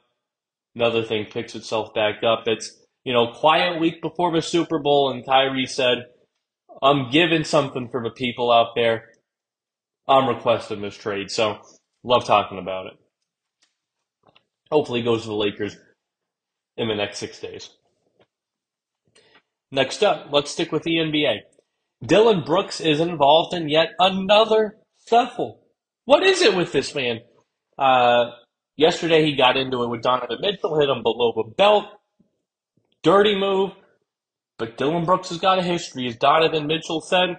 another 0.75 1.03
thing 1.03 1.25
picks 1.25 1.55
itself 1.55 1.93
back 1.93 2.23
up. 2.23 2.43
It's, 2.47 2.77
you 3.03 3.13
know, 3.13 3.31
quiet 3.33 3.79
week 3.79 4.01
before 4.01 4.31
the 4.31 4.41
Super 4.41 4.79
Bowl, 4.79 5.11
and 5.11 5.25
Kyrie 5.25 5.65
said, 5.65 6.05
I'm 6.81 7.11
giving 7.11 7.43
something 7.43 7.89
for 7.89 8.03
the 8.03 8.09
people 8.09 8.51
out 8.51 8.69
there. 8.75 9.09
I'm 10.07 10.27
requesting 10.27 10.81
this 10.81 10.97
trade. 10.97 11.29
So, 11.29 11.59
love 12.03 12.25
talking 12.25 12.57
about 12.57 12.87
it. 12.87 12.93
Hopefully, 14.71 15.01
goes 15.01 15.23
to 15.23 15.27
the 15.27 15.35
Lakers 15.35 15.77
in 16.77 16.87
the 16.87 16.95
next 16.95 17.19
six 17.19 17.39
days. 17.39 17.69
Next 19.71 20.03
up, 20.03 20.27
let's 20.31 20.51
stick 20.51 20.71
with 20.71 20.83
the 20.83 20.97
NBA. 20.97 21.41
Dillon 22.05 22.43
Brooks 22.43 22.81
is 22.81 22.99
involved 22.99 23.53
in 23.53 23.69
yet 23.69 23.89
another 23.99 24.77
scuffle. 24.97 25.61
What 26.05 26.23
is 26.23 26.41
it 26.41 26.55
with 26.55 26.71
this 26.71 26.95
man? 26.95 27.21
Uh, 27.77 28.31
yesterday 28.75 29.25
he 29.25 29.35
got 29.35 29.57
into 29.57 29.83
it 29.83 29.89
with 29.89 30.01
Donovan 30.01 30.37
Mitchell, 30.41 30.79
hit 30.79 30.89
him 30.89 31.03
below 31.03 31.33
the 31.35 31.51
belt. 31.55 31.85
Dirty 33.03 33.35
move. 33.35 33.71
But 34.57 34.77
Dillon 34.77 35.05
Brooks 35.05 35.29
has 35.29 35.39
got 35.39 35.59
a 35.59 35.63
history. 35.63 36.07
As 36.07 36.17
Donovan 36.17 36.67
Mitchell 36.67 37.01
said, 37.01 37.37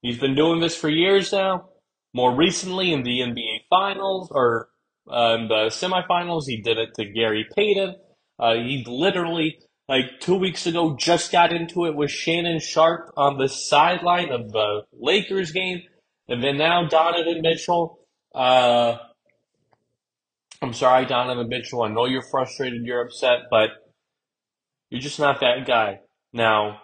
he's 0.00 0.18
been 0.18 0.34
doing 0.34 0.60
this 0.60 0.76
for 0.76 0.88
years 0.88 1.32
now. 1.32 1.68
More 2.14 2.34
recently 2.34 2.92
in 2.92 3.04
the 3.04 3.20
NBA 3.20 3.60
Finals 3.70 4.28
or 4.32 4.68
uh, 5.10 5.36
in 5.38 5.48
the 5.48 5.66
semifinals, 5.68 6.42
he 6.46 6.60
did 6.60 6.78
it 6.78 6.90
to 6.96 7.04
Gary 7.04 7.46
Payton. 7.54 7.94
Uh, 8.38 8.54
he 8.54 8.84
literally 8.86 9.58
like 9.88 10.20
two 10.20 10.36
weeks 10.36 10.66
ago, 10.66 10.96
just 10.96 11.32
got 11.32 11.52
into 11.52 11.86
it 11.86 11.94
with 11.94 12.10
Shannon 12.10 12.60
Sharpe 12.60 13.12
on 13.16 13.36
the 13.36 13.48
sideline 13.48 14.30
of 14.30 14.50
the 14.50 14.82
Lakers 14.92 15.52
game. 15.52 15.82
And 16.28 16.42
then 16.42 16.56
now 16.56 16.86
Donovan 16.86 17.42
Mitchell. 17.42 17.98
Uh, 18.34 18.96
I'm 20.62 20.72
sorry, 20.72 21.06
Donovan 21.06 21.48
Mitchell. 21.48 21.82
I 21.82 21.88
know 21.88 22.06
you're 22.06 22.22
frustrated, 22.22 22.84
you're 22.84 23.04
upset, 23.04 23.40
but 23.50 23.70
you're 24.90 25.00
just 25.00 25.18
not 25.18 25.40
that 25.40 25.66
guy. 25.66 25.98
Now, 26.32 26.82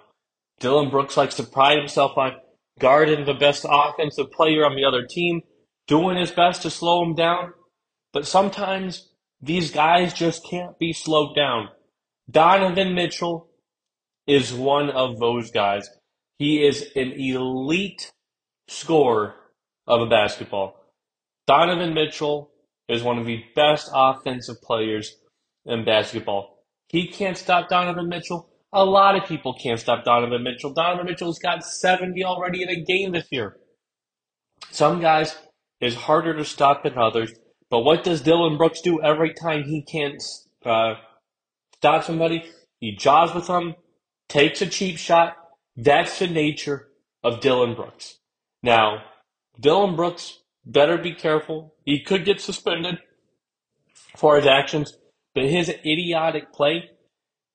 Dillon 0.59 0.91
Brooks 0.91 1.17
likes 1.17 1.37
to 1.37 1.45
pride 1.45 1.79
himself 1.79 2.19
on 2.19 2.33
guarding 2.81 3.25
the 3.25 3.35
best 3.35 3.65
offensive 3.69 4.33
player 4.33 4.67
on 4.67 4.75
the 4.75 4.85
other 4.85 5.07
team, 5.07 5.43
doing 5.87 6.17
his 6.17 6.33
best 6.33 6.63
to 6.63 6.71
slow 6.71 7.05
him 7.05 7.15
down. 7.15 7.53
But 8.13 8.27
sometimes 8.27 9.13
these 9.41 9.71
guys 9.71 10.13
just 10.13 10.45
can't 10.45 10.77
be 10.81 10.93
slowed 10.93 11.37
down. 11.37 11.69
Donovan 12.29 12.97
Mitchell 12.97 13.49
is 14.27 14.53
one 14.53 14.91
of 14.91 15.21
those 15.21 15.53
guys. 15.53 15.89
He 16.39 16.67
is 16.67 16.85
an 16.97 17.13
elite 17.13 18.11
scorer 18.67 19.35
of 19.87 20.01
a 20.01 20.07
basketball. 20.07 20.75
Donovan 21.47 21.95
Mitchell 21.95 22.51
is 22.89 23.03
one 23.03 23.19
of 23.19 23.27
the 23.27 23.45
best 23.55 23.91
offensive 23.93 24.61
players 24.63 25.17
in 25.67 25.85
basketball. 25.85 26.65
He 26.89 27.07
can't 27.07 27.37
stop 27.37 27.69
Donovan 27.69 28.09
Mitchell. 28.09 28.49
A 28.73 28.85
lot 28.85 29.17
of 29.17 29.29
people 29.29 29.55
can't 29.55 29.81
stop 29.81 30.05
Donovan 30.05 30.43
Mitchell. 30.43 30.73
Donovan 30.73 31.07
Mitchell's 31.07 31.39
got 31.39 31.65
70 31.65 32.23
already 32.25 32.63
in 32.63 32.69
a 32.69 32.83
game 32.83 33.13
this 33.13 33.27
year. 33.31 33.57
Some 34.71 35.01
guys 35.01 35.37
is 35.81 35.95
harder 35.95 36.35
to 36.35 36.45
stop 36.45 36.83
than 36.83 36.99
others, 36.99 37.33
but 37.71 37.81
what 37.81 38.05
does 38.05 38.21
Dillon 38.21 38.57
Brooks 38.57 38.81
do 38.81 39.01
every 39.03 39.33
time 39.33 39.65
he 39.65 39.83
can't 39.83 40.23
uh, 40.65 40.95
stops 41.77 42.07
somebody, 42.07 42.45
he 42.81 42.97
jaws 42.97 43.35
with 43.35 43.47
them, 43.47 43.75
takes 44.29 44.61
a 44.63 44.67
cheap 44.67 44.99
shot. 44.99 45.37
That's 45.77 46.19
the 46.19 46.27
nature 46.27 46.89
of 47.23 47.41
Dillon 47.41 47.75
Brooks. 47.75 48.19
Now, 48.63 49.05
Dillon 49.61 49.97
Brooks 49.97 50.41
better 50.69 50.99
be 50.99 51.15
careful. 51.15 51.75
He 51.85 52.01
could 52.01 52.25
get 52.25 52.41
suspended 52.41 52.99
for 54.17 54.37
his 54.37 54.47
actions, 54.47 54.97
but 55.35 55.45
his 55.45 55.69
idiotic 55.69 56.53
play 56.53 56.91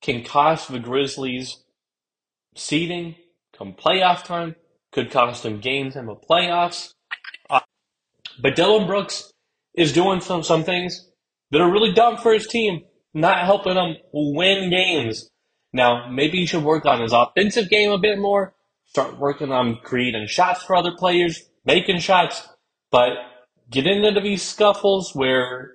can 0.02 0.24
cost 0.24 0.70
the 0.70 0.80
Grizzlies 0.80 1.64
seeding 2.56 3.16
come 3.58 3.74
playoff 3.74 4.24
time, 4.24 4.56
could 4.92 5.12
cost 5.12 5.44
them 5.44 5.60
games 5.60 5.96
in 5.96 6.08
the 6.08 6.16
playoffs. 6.16 6.94
Uh, 7.50 7.62
but 8.42 8.56
Dillon 8.56 8.88
Brooks 8.88 9.32
is 9.76 9.94
doing 9.94 10.22
some, 10.22 10.44
some 10.44 10.64
things 10.64 11.10
that 11.52 11.62
are 11.62 11.72
really 11.72 11.94
dumb 11.94 12.18
for 12.18 12.34
his 12.34 12.48
team, 12.48 12.82
not 13.14 13.46
helping 13.46 13.76
them 13.76 13.96
win 14.12 14.70
games. 14.70 15.30
Now, 15.72 16.10
maybe 16.10 16.40
he 16.40 16.46
should 16.46 16.64
work 16.64 16.86
on 16.86 17.02
his 17.02 17.14
offensive 17.14 17.70
game 17.70 17.92
a 17.92 17.98
bit 17.98 18.20
more, 18.20 18.54
start 18.86 19.20
working 19.20 19.52
on 19.52 19.78
creating 19.84 20.28
shots 20.28 20.64
for 20.64 20.76
other 20.76 20.96
players, 20.98 21.44
making 21.66 22.00
shots, 22.00 22.48
but 22.94 23.10
getting 23.72 24.04
into 24.06 24.22
these 24.22 24.44
scuffles 24.44 25.14
where, 25.16 25.72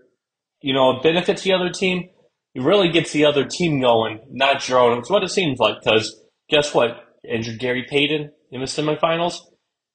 you 0.62 0.72
know, 0.72 0.92
it 0.96 1.02
benefits 1.02 1.42
the 1.42 1.52
other 1.52 1.68
team, 1.68 2.10
it 2.54 2.62
really 2.62 2.90
gets 2.90 3.10
the 3.10 3.24
other 3.24 3.44
team 3.44 3.80
going, 3.80 4.20
not 4.30 4.68
your 4.68 4.78
own. 4.78 4.98
It's 4.98 5.10
what 5.10 5.24
it 5.24 5.30
seems 5.30 5.58
like, 5.58 5.82
because 5.82 6.22
guess 6.48 6.72
what? 6.72 6.90
Injured 7.28 7.58
Gary 7.58 7.84
Payton 7.90 8.30
in 8.52 8.60
the 8.60 8.66
semifinals. 8.66 9.40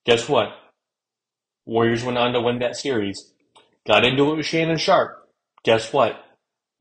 Guess 0.06 0.28
what? 0.28 0.50
Warriors 1.66 2.04
went 2.04 2.18
on 2.18 2.34
to 2.34 2.42
win 2.42 2.60
that 2.60 2.76
series. 2.76 3.34
Got 3.88 4.04
into 4.04 4.30
it 4.34 4.36
with 4.36 4.46
Shannon 4.46 4.78
Sharpe. 4.78 5.18
Guess 5.64 5.94
what? 5.94 6.22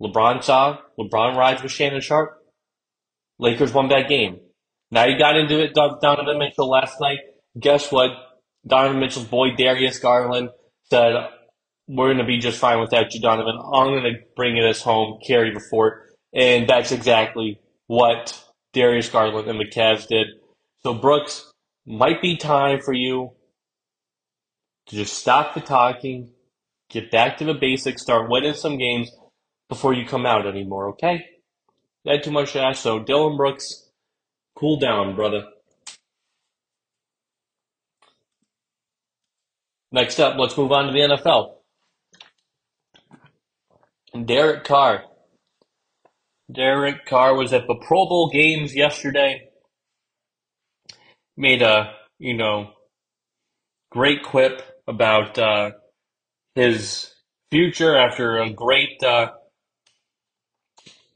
LeBron 0.02 0.42
saw 0.42 0.78
LeBron 0.99 1.37
rides 1.37 1.62
with 1.62 1.70
Shannon 1.70 2.00
Sharpe. 2.00 2.37
Lakers 3.38 3.72
won 3.72 3.88
that 3.90 4.08
game. 4.08 4.40
Now 4.90 5.04
you 5.04 5.16
got 5.16 5.37
into 5.37 5.62
it, 5.62 5.72
Donovan 5.72 6.38
Mitchell 6.38 6.68
last 6.68 7.00
night. 7.00 7.20
Guess 7.58 7.92
what? 7.92 8.11
Donovan 8.66 9.00
Mitchell's 9.00 9.26
boy 9.26 9.54
Darius 9.57 9.99
Garland 9.99 10.50
said, 10.90 11.14
"We're 11.88 12.09
going 12.09 12.19
to 12.19 12.25
be 12.25 12.38
just 12.38 12.59
fine 12.59 12.81
without 12.81 13.14
you, 13.14 13.21
Donovan. 13.21 13.59
I'm 13.59 13.88
going 13.88 14.04
to 14.04 14.21
bring 14.37 14.57
it 14.57 14.64
us 14.64 14.83
home, 14.83 15.19
carry 15.26 15.52
the 15.52 15.64
fort." 15.71 16.11
And 16.35 16.69
that's 16.69 16.92
exactly 16.92 17.61
what 17.87 18.42
Darius 18.73 19.09
Garland 19.11 19.49
and 19.49 19.61
the 19.61 19.66
Cavs 19.66 20.07
did. 20.07 20.26
So 20.83 20.95
Brooks, 20.95 21.52
might 21.87 22.23
be 22.23 22.37
time 22.37 22.81
for 22.81 22.92
you 22.92 23.33
to 24.87 24.97
just 24.97 25.14
stop 25.19 25.54
the 25.54 25.61
talking, 25.61 26.31
get 26.90 27.11
back 27.11 27.38
to 27.38 27.45
the 27.45 27.54
basics, 27.54 28.02
start 28.02 28.31
winning 28.31 28.54
some 28.54 28.78
games 28.78 29.11
before 29.69 29.95
you 29.95 30.07
come 30.07 30.26
out 30.26 30.47
anymore, 30.47 30.90
okay? 30.90 31.25
Not 32.04 32.23
too 32.23 32.31
much 32.31 32.52
to 32.52 32.62
ask. 32.62 32.83
So 32.83 32.99
Dillon 32.99 33.37
Brooks, 33.37 33.90
cool 34.57 34.78
down, 34.78 35.14
brother. 35.14 35.47
Next 39.92 40.18
up, 40.18 40.38
let's 40.38 40.56
move 40.56 40.72
on 40.72 40.87
to 40.87 40.92
the 40.92 41.00
NFL. 41.00 41.52
Derek 44.25 44.64
Carr. 44.64 45.04
Derek 46.50 47.04
Carr 47.04 47.34
was 47.34 47.52
at 47.52 47.66
the 47.66 47.75
Pro 47.75 48.06
Bowl 48.06 48.30
games 48.32 48.75
yesterday. 48.75 49.49
Made 51.37 51.61
a, 51.61 51.92
you 52.18 52.34
know, 52.34 52.70
great 53.90 54.22
quip 54.22 54.62
about 54.87 55.38
uh, 55.38 55.72
his 56.54 57.14
future 57.50 57.94
after 57.94 58.38
a 58.38 58.50
great, 58.50 59.02
uh, 59.02 59.32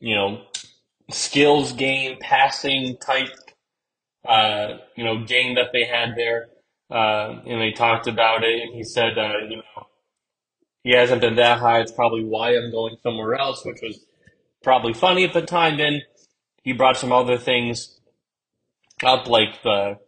you 0.01 0.15
know, 0.15 0.43
skills 1.11 1.73
game, 1.73 2.19
passing 2.21 2.99
type, 2.99 3.35
uh, 4.29 4.79
you 4.97 5.05
know, 5.05 5.25
game 5.25 5.55
that 5.55 5.71
they 5.73 5.85
had 5.85 6.15
there. 6.15 6.49
Uh, 6.91 7.41
and 7.47 7.61
they 7.61 7.73
talked 7.73 8.07
about 8.07 8.45
it, 8.45 8.63
and 8.63 8.75
he 8.75 8.85
said, 8.85 9.19
uh, 9.19 9.39
you 9.49 9.57
know, 9.57 9.87
he 10.85 10.93
hasn't 10.93 11.21
been 11.21 11.37
that 11.37 11.59
high. 11.59 11.81
It's 11.81 11.93
probably 11.93 12.25
why 12.25 12.51
I'm 12.57 12.71
going 12.71 12.97
somewhere 13.03 13.35
else, 13.35 13.65
which 13.65 13.81
was 13.83 14.07
probably 14.63 14.95
funny 14.95 15.25
at 15.25 15.33
the 15.33 15.43
time. 15.43 15.79
Then 15.79 16.03
he 16.63 16.73
brought 16.73 16.97
some 16.97 17.13
other 17.13 17.39
things 17.39 18.01
up, 19.03 19.29
like 19.29 19.63
the 19.63 19.99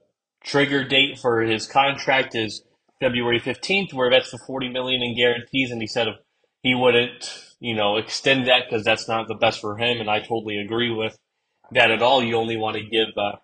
trigger 0.45 0.85
date 0.85 1.19
for 1.19 1.43
his 1.43 1.67
contract 1.67 2.35
is 2.37 2.63
February 3.01 3.41
15th, 3.41 3.93
where 3.93 4.11
that's 4.11 4.31
the 4.31 4.39
40 4.39 4.69
million 4.69 5.03
in 5.03 5.17
guarantees, 5.17 5.73
and 5.73 5.81
he 5.81 5.89
said 5.89 6.09
he 6.63 6.75
wouldn't, 6.75 7.55
you 7.61 7.75
know, 7.75 7.97
extend 7.97 8.47
that 8.47 8.65
because 8.69 8.85
that's 8.85 9.09
not 9.09 9.29
the 9.29 9.35
best 9.35 9.61
for 9.61 9.77
him, 9.77 10.01
and 10.01 10.09
I 10.09 10.21
totally 10.21 10.59
agree 10.59 10.91
with 10.91 11.19
that 11.73 11.91
at 11.91 12.03
all. 12.03 12.23
You 12.23 12.37
only 12.37 12.57
want 12.57 12.77
to 12.77 12.83
give 12.83 13.09
uh, 13.17 13.37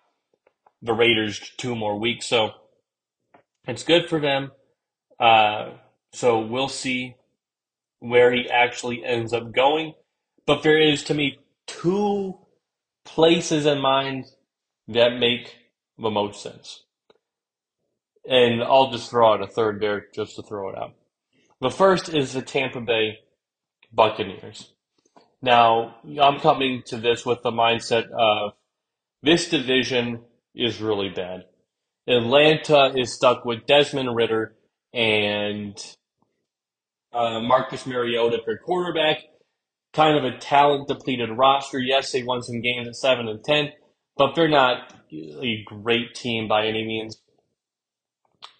the 0.81 0.93
Raiders 0.93 1.39
two 1.57 1.75
more 1.75 1.99
weeks, 1.99 2.25
so 2.25 2.51
it's 3.67 3.83
good 3.83 4.09
for 4.09 4.19
them. 4.19 4.51
Uh, 5.19 5.71
so 6.13 6.39
we'll 6.39 6.69
see 6.69 7.15
where 7.99 8.31
he 8.33 8.49
actually 8.49 9.03
ends 9.03 9.33
up 9.33 9.51
going. 9.51 9.93
But 10.45 10.63
there 10.63 10.79
is, 10.79 11.03
to 11.03 11.13
me, 11.13 11.39
two 11.65 12.37
places 13.03 13.65
in 13.65 13.79
mind 13.79 14.25
that 14.87 15.17
make 15.17 15.55
the 15.97 16.09
most 16.09 16.41
sense. 16.41 16.83
And 18.27 18.63
I'll 18.63 18.91
just 18.91 19.09
throw 19.09 19.33
out 19.33 19.41
a 19.41 19.47
third 19.47 19.79
there 19.81 20.07
just 20.13 20.35
to 20.35 20.43
throw 20.43 20.69
it 20.69 20.77
out. 20.77 20.93
The 21.61 21.71
first 21.71 22.13
is 22.13 22.33
the 22.33 22.41
Tampa 22.41 22.81
Bay 22.81 23.19
Buccaneers. 23.91 24.71
Now, 25.41 25.95
I'm 26.19 26.39
coming 26.39 26.83
to 26.87 26.97
this 26.97 27.25
with 27.25 27.43
the 27.43 27.51
mindset 27.51 28.09
of 28.09 28.53
this 29.21 29.49
division 29.49 30.21
is 30.53 30.81
really 30.81 31.09
bad. 31.09 31.45
Atlanta 32.07 32.93
is 32.95 33.13
stuck 33.13 33.45
with 33.45 33.65
Desmond 33.65 34.15
Ridder 34.15 34.55
and 34.93 35.77
uh, 37.13 37.39
Marcus 37.39 37.85
Mariota 37.85 38.39
for 38.43 38.57
quarterback. 38.57 39.19
Kind 39.93 40.17
of 40.17 40.25
a 40.25 40.37
talent 40.37 40.87
depleted 40.87 41.29
roster. 41.31 41.79
Yes, 41.79 42.11
they 42.11 42.23
won 42.23 42.41
some 42.41 42.61
games 42.61 42.87
at 42.87 42.95
seven 42.95 43.27
and 43.27 43.43
ten, 43.43 43.69
but 44.17 44.35
they're 44.35 44.49
not 44.49 44.93
a 45.11 45.63
great 45.65 46.13
team 46.13 46.47
by 46.47 46.67
any 46.67 46.85
means. 46.85 47.21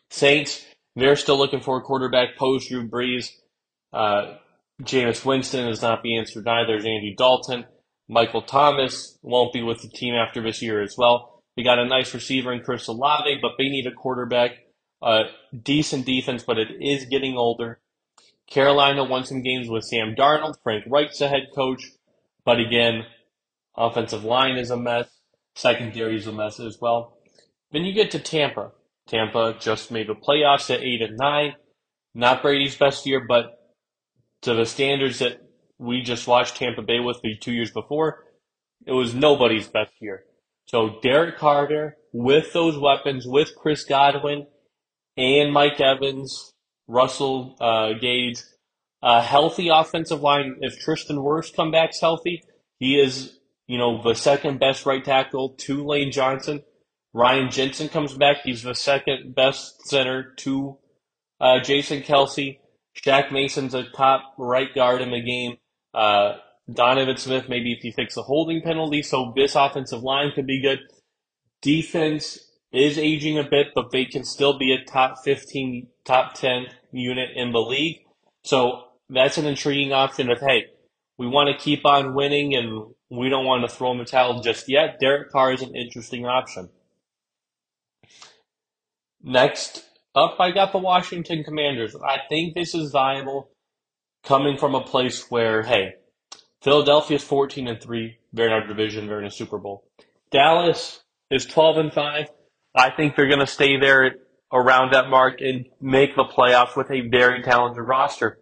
Saints, 0.10 0.66
they're 0.96 1.18
still 1.18 1.38
looking 1.38 1.60
for 1.60 1.78
a 1.78 1.82
quarterback 1.82 2.38
post 2.38 2.70
Drew 2.70 2.88
Brees. 2.88 3.32
Uh, 3.92 4.38
Jameis 4.82 5.26
Winston 5.26 5.68
is 5.68 5.82
not 5.82 6.04
the 6.04 6.18
answer 6.18 6.40
either. 6.40 6.68
There's 6.68 6.86
Andy 6.86 7.16
Dalton. 7.18 7.66
Michael 8.08 8.42
Thomas 8.42 9.18
won't 9.22 9.54
be 9.54 9.62
with 9.62 9.82
the 9.82 9.90
team 9.90 10.16
after 10.16 10.42
this 10.42 10.62
year 10.62 10.82
as 10.82 10.96
well. 10.98 11.35
They 11.56 11.64
got 11.64 11.80
a 11.80 11.86
nice 11.86 12.14
receiver 12.14 12.52
in 12.52 12.62
Chris 12.62 12.88
Olave, 12.88 13.40
but 13.42 13.54
they 13.58 13.70
need 13.70 13.88
a 13.88 13.92
quarterback. 13.92 14.52
Uh, 15.02 15.24
decent 15.64 16.06
defense, 16.06 16.44
but 16.44 16.58
it 16.58 16.70
is 16.82 17.06
getting 17.06 17.38
older. 17.38 17.80
Carolina 18.48 19.04
won 19.04 19.24
some 19.24 19.42
games 19.42 19.70
with 19.70 19.84
Sam 19.84 20.16
Darnold. 20.16 20.56
Frank 20.64 20.86
Reich's 20.88 21.20
the 21.20 21.28
head 21.28 21.48
coach. 21.56 21.92
But 22.44 22.60
again, 22.60 23.06
offensive 23.76 24.24
line 24.24 24.58
is 24.58 24.70
a 24.70 24.78
mess. 24.78 25.10
Secondary 25.56 26.18
is 26.18 26.28
a 26.28 26.32
mess 26.32 26.60
as 26.60 26.80
well. 26.80 27.18
Then 27.72 27.86
you 27.86 27.94
get 27.94 28.12
to 28.12 28.20
Tampa. 28.20 28.72
Tampa 29.08 29.56
just 29.60 29.92
made 29.92 30.08
the 30.08 30.16
playoffs 30.16 30.74
at 30.74 30.82
eight 30.82 31.02
and 31.02 31.18
nine. 31.18 31.56
Not 32.14 32.42
Brady's 32.42 32.78
best 32.78 33.06
year, 33.06 33.20
but 33.20 33.60
to 34.42 34.54
the 34.54 34.66
standards 34.66 35.20
that 35.20 35.42
we 35.78 36.02
just 36.02 36.28
watched 36.28 36.58
Tampa 36.58 36.82
Bay 36.82 37.00
with 37.00 37.22
the 37.22 37.36
two 37.36 37.52
years 37.52 37.72
before, 37.72 38.24
it 38.86 38.94
was 38.94 39.14
nobody's 39.14 39.68
best 39.68 39.92
year. 40.00 40.24
So 40.68 41.00
Derek 41.02 41.38
Carter 41.38 41.98
with 42.12 42.54
those 42.54 42.78
weapons, 42.78 43.26
with 43.28 43.56
Chris 43.56 43.84
Godwin 43.84 44.48
and 45.18 45.54
Mike 45.54 45.80
Evans, 45.80 46.54
Russell 46.88 47.56
uh, 47.60 47.94
Gage, 48.00 48.42
a 49.04 49.22
healthy 49.22 49.70
offensive 49.70 50.22
line. 50.22 50.58
If 50.62 50.80
Tristan 50.80 51.18
Wirfs 51.18 51.56
come 51.56 51.72
back 51.72 51.92
healthy, 52.00 52.44
he 52.80 53.00
is 53.00 53.38
you 53.68 53.78
know 53.78 54.02
the 54.02 54.16
second 54.16 54.60
best 54.60 54.86
right 54.86 55.04
tackle 55.04 55.50
to 55.60 55.86
Lane 55.86 56.12
Johnson. 56.12 56.64
Ryan 57.14 57.50
Jensen 57.50 57.88
comes 57.88 58.14
back. 58.14 58.38
He's 58.44 58.64
the 58.64 58.76
second 58.76 59.36
best 59.36 59.88
center 59.88 60.34
to 60.38 60.78
uh, 61.40 61.60
Jason 61.62 62.02
Kelce. 62.02 62.60
Shaq 63.02 63.32
Mason's 63.32 63.74
a 63.74 63.84
top 63.84 64.34
right 64.38 64.74
guard 64.74 65.02
in 65.02 65.12
the 65.12 65.22
game. 65.22 65.58
Uh, 65.94 66.38
Donovan 66.72 67.18
Smith, 67.18 67.46
maybe 67.48 67.74
if 67.74 67.80
he 67.82 67.92
takes 67.92 68.18
a 68.18 68.24
holding 68.24 68.62
penalty, 68.62 69.02
so 69.02 69.34
this 69.36 69.56
offensive 69.56 70.02
line 70.02 70.32
could 70.34 70.48
be 70.48 70.62
good. 70.62 70.80
Defense 71.62 72.40
is 72.72 72.98
aging 72.98 73.38
a 73.38 73.44
bit, 73.44 73.68
but 73.76 73.92
they 73.92 74.06
can 74.06 74.24
still 74.24 74.58
be 74.58 74.74
a 74.74 74.84
top 74.84 75.24
15, 75.24 75.88
top 76.04 76.34
10 76.34 76.68
unit 76.92 77.30
in 77.36 77.52
the 77.52 77.60
league. 77.60 78.00
So 78.44 78.84
that's 79.10 79.38
an 79.38 79.46
intriguing 79.46 79.94
option 79.94 80.30
of, 80.30 80.40
hey, 80.40 80.66
we 81.18 81.28
want 81.28 81.50
to 81.50 81.64
keep 81.64 81.86
on 81.86 82.16
winning 82.16 82.56
and 82.56 82.94
we 83.10 83.30
don't 83.30 83.46
want 83.46 83.68
to 83.68 83.74
throw 83.74 83.92
in 83.92 84.00
the 84.00 84.06
towel 84.06 84.42
just 84.42 84.68
yet. 84.68 85.00
Derek 85.00 85.32
Carr 85.32 85.54
is 85.54 85.62
an 85.62 85.76
interesting 85.76 86.26
option. 86.26 86.70
Next 89.24 89.86
up, 90.14 90.36
I 90.40 90.52
got 90.52 90.72
the 90.72 90.78
Washington 90.78 91.44
Commanders. 91.44 91.96
I 91.96 92.20
think 92.30 92.54
this 92.54 92.76
is 92.76 92.92
viable 92.92 93.50
coming 94.24 94.58
from 94.58 94.76
a 94.76 94.82
place 94.82 95.30
where, 95.30 95.64
hey, 95.64 95.96
Philadelphia's 96.66 97.24
14 97.24 97.68
and 97.68 97.80
3. 97.80 98.18
They're 98.34 98.48
in 98.48 98.52
our 98.52 98.66
division. 98.66 99.06
They're 99.06 99.20
in 99.20 99.28
a 99.28 99.32
Super 99.32 99.60
Bowl. 99.60 99.84
Dallas 100.32 101.04
is 101.30 101.46
12 101.46 101.78
and 101.78 101.94
5. 101.94 102.28
I 102.74 102.90
think 102.90 103.16
they're 103.16 103.28
going 103.28 103.40
to 103.40 103.46
stay 103.46 103.78
there 103.78 104.16
around 104.52 104.92
that 104.92 105.08
mark 105.08 105.42
and 105.42 105.68
make 105.80 106.16
the 106.16 106.24
playoffs 106.24 106.76
with 106.76 106.90
a 106.90 107.08
very 107.08 107.44
talented 107.44 107.88
roster. 107.88 108.40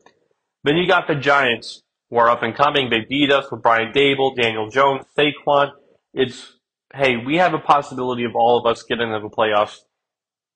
Then 0.63 0.77
you 0.77 0.88
got 0.88 1.07
the 1.07 1.15
Giants, 1.15 1.81
who 2.09 2.15
are 2.15 2.29
up 2.29 2.43
and 2.43 2.55
coming. 2.55 2.89
They 2.89 3.01
beat 3.01 3.29
us 3.29 3.51
with 3.51 3.62
Brian 3.62 3.91
Daboll, 3.91 4.38
Daniel 4.38 4.69
Jones, 4.69 5.03
Saquon. 5.17 5.71
It's, 6.13 6.53
hey, 6.93 7.17
we 7.17 7.36
have 7.39 7.53
a 7.53 7.59
possibility 7.59 8.23
of 8.23 8.36
all 8.36 8.57
of 8.57 8.65
us 8.65 8.83
getting 8.83 9.09
into 9.09 9.19
the 9.19 9.36
playoffs. 9.36 9.79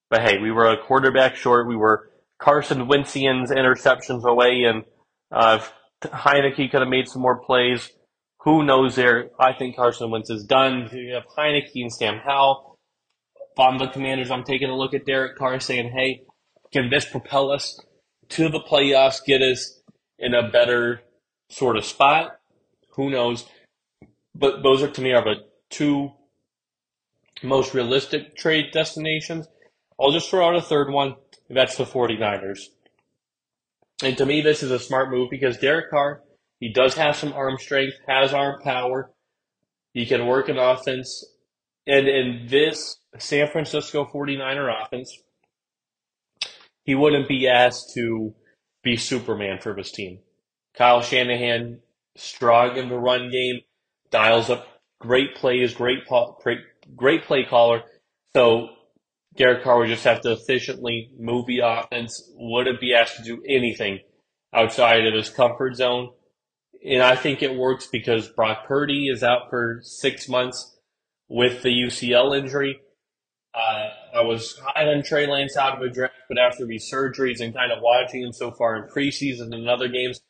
But 0.10 0.22
hey, 0.22 0.38
we 0.38 0.52
were 0.52 0.68
a 0.68 0.82
quarterback 0.82 1.36
short. 1.36 1.68
We 1.68 1.76
were 1.76 2.10
Carson 2.40 2.88
Wentzian's 2.88 3.52
interceptions 3.52 4.24
away, 4.24 4.64
and 4.64 4.86
uh, 5.34 5.60
Heinicke 6.04 6.70
could 6.72 6.82
have 6.82 6.90
made 6.90 7.08
some 7.08 7.22
more 7.22 7.40
plays. 7.40 7.90
Who 8.42 8.64
knows 8.64 8.96
there? 8.96 9.30
I 9.40 9.54
think 9.54 9.76
Carson 9.76 10.12
Wentz 10.12 10.30
is 10.30 10.46
done. 10.46 10.90
You 10.94 11.14
have 11.16 11.26
Heinicke 11.38 11.72
and 11.76 11.92
Sam 11.92 12.20
Howell. 12.24 12.78
If 13.36 13.60
I'm 13.60 13.78
the 13.78 13.88
commanders, 13.88 14.30
I'm 14.30 14.44
taking 14.44 14.70
a 14.70 14.78
look 14.78 14.94
at 14.94 15.06
Derek 15.06 15.38
Carr 15.38 15.60
saying, 15.60 15.92
hey, 15.92 16.24
can 16.72 16.90
this 16.90 17.06
propel 17.06 17.52
us 17.52 17.80
to 18.30 18.50
the 18.50 18.60
playoffs, 18.60 19.26
get 19.26 19.42
us 19.42 19.82
in 20.20 20.34
a 20.34 20.50
better 20.50 21.02
sort 21.50 21.78
of 21.78 21.86
spot? 21.86 22.40
Who 22.92 23.10
knows? 23.10 23.46
But 24.36 24.62
those 24.64 24.84
are 24.84 24.92
to 24.92 25.02
me 25.02 25.14
are 25.14 25.24
the 25.24 25.46
two 25.70 26.12
most 27.42 27.74
realistic 27.74 28.36
trade 28.36 28.72
destinations. 28.72 29.48
I'll 30.00 30.12
just 30.12 30.30
throw 30.30 30.48
out 30.48 30.56
a 30.56 30.62
third 30.62 30.92
one. 30.92 31.16
That's 31.50 31.78
the 31.78 31.86
49ers. 31.86 32.60
And 34.04 34.18
to 34.18 34.26
me, 34.26 34.42
this 34.42 34.62
is 34.62 34.72
a 34.72 34.80
smart 34.80 35.10
move 35.10 35.30
because 35.30 35.58
Derek 35.58 35.90
Carr, 35.90 36.22
he 36.60 36.72
does 36.72 36.94
have 36.96 37.16
some 37.16 37.34
arm 37.34 37.58
strength, 37.58 37.96
has 38.08 38.34
arm 38.34 38.62
power. 38.62 39.12
He 39.94 40.06
can 40.06 40.28
work 40.28 40.50
an 40.50 40.58
offense. 40.58 41.24
And 41.88 42.08
in 42.08 42.48
this 42.50 42.98
San 43.18 43.48
Francisco 43.50 44.06
49er 44.06 44.86
offense, 44.86 45.18
he 46.84 46.96
wouldn't 46.96 47.28
be 47.28 47.48
asked 47.48 47.94
to 47.96 48.34
be 48.84 48.98
Superman 48.98 49.60
for 49.60 49.74
this 49.74 49.92
team. 49.92 50.20
Kyle 50.76 51.02
Shanahan, 51.02 51.80
strong 52.16 52.78
in 52.78 52.90
the 52.90 52.98
run 52.98 53.32
game, 53.32 53.62
dials 54.12 54.50
up 54.50 54.68
great 55.00 55.36
plays, 55.36 55.74
great, 55.74 56.00
great, 56.42 56.60
great 56.96 57.24
play 57.24 57.44
caller. 57.44 57.84
So 58.36 58.70
Derek 59.38 59.64
Carr 59.64 59.80
would 59.80 59.88
just 59.88 60.04
have 60.04 60.22
to 60.22 60.34
efficiently 60.34 61.12
move 61.18 61.46
the 61.46 61.60
offense, 61.60 62.32
wouldn't 62.36 62.82
be 62.82 62.94
asked 62.94 63.18
to 63.18 63.24
do 63.24 63.44
anything 63.48 64.00
outside 64.54 65.06
of 65.06 65.14
his 65.14 65.30
comfort 65.30 65.76
zone. 65.76 66.10
And 66.84 67.04
I 67.04 67.16
think 67.16 67.42
it 67.42 67.56
works 67.56 67.88
because 67.88 68.30
Brock 68.30 68.68
Purdy 68.68 69.08
is 69.08 69.24
out 69.24 69.50
for 69.50 69.80
six 69.84 70.28
months 70.28 70.78
with 71.28 71.62
the 71.62 71.70
UCL 71.70 72.38
injury. 72.38 72.80
Uh, 73.54 73.90
I 74.16 74.22
was 74.22 74.60
high 74.64 74.86
on 74.86 75.04
Trey 75.04 75.28
Lance 75.28 75.58
out 75.58 75.78
of 75.78 75.82
a 75.82 75.90
draft, 75.90 76.14
but 76.30 76.38
after 76.38 76.66
these 76.66 76.90
surgeries 76.92 77.40
and 77.40 77.54
kind 77.54 77.72
of 77.72 77.80
watching 77.82 78.24
him 78.24 78.34
so 78.34 78.52
far 78.52 78.76
in 78.76 78.90
preseason 78.90 79.54
and 79.54 79.68
other 79.68 79.88
games, 79.88 80.22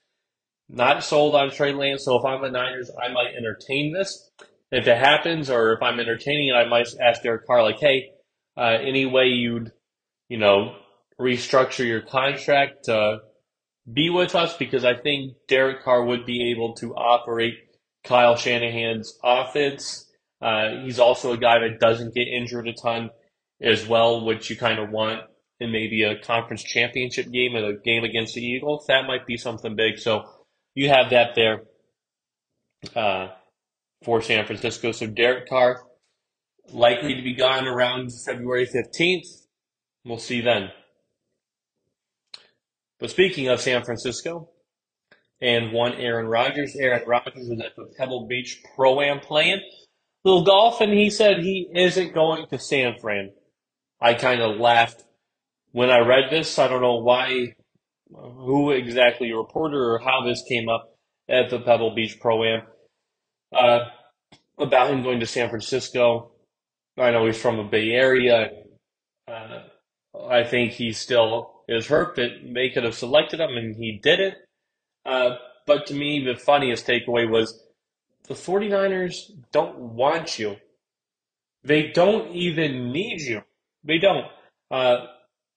not 0.69 1.03
sold 1.03 1.35
on 1.35 1.51
Trey 1.51 1.73
Lance. 1.73 2.05
So 2.05 2.17
if 2.17 2.25
I'm 2.25 2.41
the 2.41 2.51
Niners, 2.51 2.89
I 3.01 3.11
might 3.11 3.35
entertain 3.37 3.93
this. 3.93 4.31
If 4.71 4.87
it 4.87 4.97
happens, 4.97 5.49
or 5.49 5.73
if 5.73 5.81
I'm 5.81 5.99
entertaining 5.99 6.49
it, 6.49 6.53
I 6.53 6.67
might 6.67 6.87
ask 7.01 7.21
Derek 7.21 7.45
Carr, 7.45 7.63
like, 7.63 7.79
hey, 7.79 8.11
uh, 8.57 8.77
any 8.81 9.05
way 9.05 9.27
you'd, 9.27 9.71
you 10.29 10.37
know, 10.37 10.75
restructure 11.19 11.85
your 11.85 12.01
contract 12.01 12.85
to 12.85 13.19
be 13.91 14.09
with 14.09 14.35
us 14.35 14.55
because 14.57 14.83
I 14.83 14.95
think 14.95 15.33
Derek 15.47 15.83
Carr 15.83 16.03
would 16.03 16.25
be 16.25 16.51
able 16.51 16.73
to 16.75 16.93
operate 16.95 17.55
Kyle 18.03 18.35
Shanahan's 18.35 19.17
offense. 19.23 20.05
Uh, 20.41 20.81
he's 20.83 20.99
also 20.99 21.33
a 21.33 21.37
guy 21.37 21.59
that 21.59 21.79
doesn't 21.79 22.13
get 22.13 22.27
injured 22.27 22.67
a 22.67 22.73
ton 22.73 23.09
as 23.61 23.87
well, 23.87 24.25
which 24.25 24.49
you 24.49 24.57
kind 24.57 24.79
of 24.79 24.89
want 24.89 25.21
in 25.59 25.71
maybe 25.71 26.03
a 26.03 26.19
conference 26.19 26.63
championship 26.63 27.31
game 27.31 27.55
and 27.55 27.65
a 27.65 27.73
game 27.73 28.03
against 28.03 28.35
the 28.35 28.41
Eagles. 28.41 28.85
That 28.87 29.07
might 29.07 29.25
be 29.25 29.37
something 29.37 29.75
big. 29.75 29.97
So 29.97 30.25
you 30.75 30.89
have 30.89 31.09
that 31.09 31.33
there 31.35 31.63
uh, 32.95 33.29
for 34.03 34.21
San 34.21 34.45
Francisco. 34.45 34.91
So 34.91 35.07
Derek 35.07 35.49
Carr, 35.49 35.81
likely 36.71 37.15
to 37.15 37.21
be 37.21 37.33
gone 37.33 37.67
around 37.67 38.09
February 38.25 38.67
15th. 38.67 39.45
We'll 40.05 40.17
see 40.17 40.41
then. 40.41 40.69
But 42.99 43.09
speaking 43.09 43.47
of 43.47 43.61
San 43.61 43.83
Francisco 43.83 44.49
and 45.41 45.71
one 45.71 45.93
Aaron 45.93 46.27
Rodgers, 46.27 46.75
Aaron 46.75 47.03
Rodgers 47.05 47.47
was 47.47 47.61
at 47.63 47.75
the 47.75 47.93
Pebble 47.97 48.27
Beach 48.27 48.61
Pro 48.75 49.01
Am 49.01 49.19
playing 49.19 49.61
little 50.23 50.43
golf, 50.43 50.81
and 50.81 50.91
he 50.91 51.09
said 51.09 51.39
he 51.39 51.69
isn't 51.73 52.13
going 52.13 52.47
to 52.47 52.59
San 52.59 52.97
Fran. 52.99 53.31
I 54.01 54.13
kind 54.13 54.41
of 54.41 54.59
laughed 54.59 55.03
when 55.71 55.89
I 55.89 55.99
read 55.99 56.29
this. 56.29 56.59
I 56.59 56.67
don't 56.67 56.81
know 56.81 56.97
why, 56.97 57.53
who 58.11 58.71
exactly 58.71 59.31
a 59.31 59.37
reporter 59.37 59.93
or 59.93 59.99
how 59.99 60.25
this 60.25 60.43
came 60.47 60.69
up 60.69 60.97
at 61.29 61.49
the 61.49 61.59
Pebble 61.59 61.95
Beach 61.95 62.19
Pro 62.19 62.43
Am 62.43 62.61
uh, 63.55 63.79
about 64.57 64.91
him 64.91 65.03
going 65.03 65.19
to 65.19 65.27
San 65.27 65.49
Francisco. 65.49 66.31
I 66.97 67.11
know 67.11 67.25
he's 67.25 67.39
from 67.39 67.57
the 67.57 67.63
Bay 67.63 67.91
Area. 67.91 68.49
Uh, 69.27 69.63
I 70.29 70.43
think 70.43 70.71
he 70.71 70.93
still 70.93 71.61
is 71.67 71.87
hurt 71.87 72.15
that 72.15 72.53
they 72.53 72.69
could 72.69 72.83
have 72.83 72.95
selected 72.95 73.39
him 73.39 73.55
and 73.55 73.75
he 73.75 73.99
didn't. 74.01 74.35
Uh, 75.05 75.35
but 75.65 75.87
to 75.87 75.93
me, 75.93 76.25
the 76.25 76.39
funniest 76.39 76.87
takeaway 76.87 77.29
was 77.29 77.61
the 78.27 78.33
49ers 78.33 79.31
don't 79.51 79.77
want 79.77 80.39
you. 80.39 80.57
They 81.63 81.91
don't 81.91 82.31
even 82.31 82.91
need 82.91 83.21
you. 83.21 83.43
They 83.83 83.99
don't. 83.99 84.25
Uh, 84.71 85.05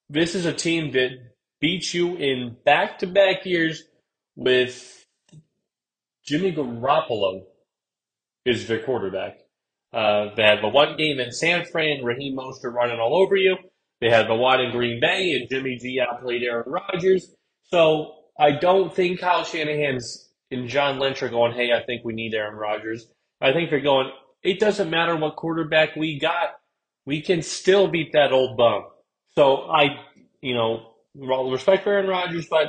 this 0.09 0.35
is 0.35 0.45
a 0.45 0.53
team 0.53 0.91
that 0.91 1.11
beat 1.59 1.93
you 1.93 2.15
in 2.17 2.57
back 2.65 2.99
to 2.99 3.07
back 3.07 3.45
years 3.45 3.83
with 4.35 5.05
Jimmy 6.23 6.53
Garoppolo 6.53 7.43
is 8.45 8.67
the 8.67 8.79
quarterback. 8.79 9.39
Uh, 9.93 10.33
they 10.35 10.43
had 10.43 10.61
the 10.61 10.69
one 10.69 10.95
game 10.97 11.19
in 11.19 11.31
San 11.31 11.65
Fran, 11.65 12.03
Raheem 12.03 12.37
Mostert 12.37 12.73
running 12.73 12.99
all 12.99 13.15
over 13.21 13.35
you. 13.35 13.57
They 13.99 14.09
had 14.09 14.27
the 14.27 14.35
one 14.35 14.61
in 14.61 14.71
Green 14.71 14.99
Bay, 14.99 15.31
and 15.33 15.49
Jimmy 15.49 15.77
G 15.77 15.99
outplayed 15.99 16.43
Aaron 16.43 16.71
Rodgers. 16.71 17.33
So 17.63 18.13
I 18.39 18.51
don't 18.51 18.93
think 18.93 19.19
Kyle 19.19 19.43
Shanahan's 19.43 20.29
and 20.49 20.67
John 20.67 20.99
Lynch 20.99 21.21
are 21.23 21.29
going, 21.29 21.53
hey, 21.53 21.71
I 21.71 21.83
think 21.83 22.03
we 22.03 22.13
need 22.13 22.33
Aaron 22.33 22.55
Rodgers. 22.55 23.07
I 23.39 23.53
think 23.53 23.69
they're 23.69 23.79
going, 23.79 24.11
it 24.43 24.59
doesn't 24.59 24.89
matter 24.89 25.15
what 25.15 25.35
quarterback 25.35 25.95
we 25.95 26.19
got. 26.19 26.49
We 27.05 27.21
can 27.21 27.41
still 27.41 27.87
beat 27.87 28.13
that 28.13 28.31
old 28.31 28.57
bum. 28.57 28.85
So 29.35 29.69
I, 29.69 29.99
you 30.41 30.55
know, 30.55 30.93
all 31.21 31.51
respect 31.51 31.83
for 31.83 31.91
Aaron 31.91 32.07
Rodgers, 32.07 32.47
but 32.49 32.67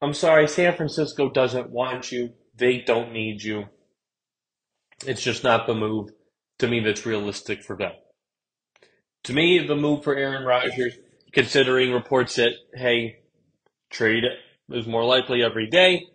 I'm 0.00 0.14
sorry, 0.14 0.48
San 0.48 0.76
Francisco 0.76 1.30
doesn't 1.30 1.70
want 1.70 2.12
you. 2.12 2.34
They 2.56 2.78
don't 2.78 3.12
need 3.12 3.42
you. 3.42 3.64
It's 5.06 5.22
just 5.22 5.44
not 5.44 5.66
the 5.66 5.74
move 5.74 6.10
to 6.58 6.68
me 6.68 6.80
that's 6.80 7.06
realistic 7.06 7.62
for 7.62 7.76
them. 7.76 7.92
To 9.24 9.32
me, 9.32 9.66
the 9.66 9.76
move 9.76 10.04
for 10.04 10.14
Aaron 10.14 10.44
Rodgers, 10.44 10.94
considering 11.32 11.92
reports 11.92 12.36
that, 12.36 12.52
hey, 12.74 13.20
trade 13.90 14.24
is 14.70 14.86
more 14.86 15.04
likely 15.04 15.42
every 15.42 15.68
day 15.68 16.06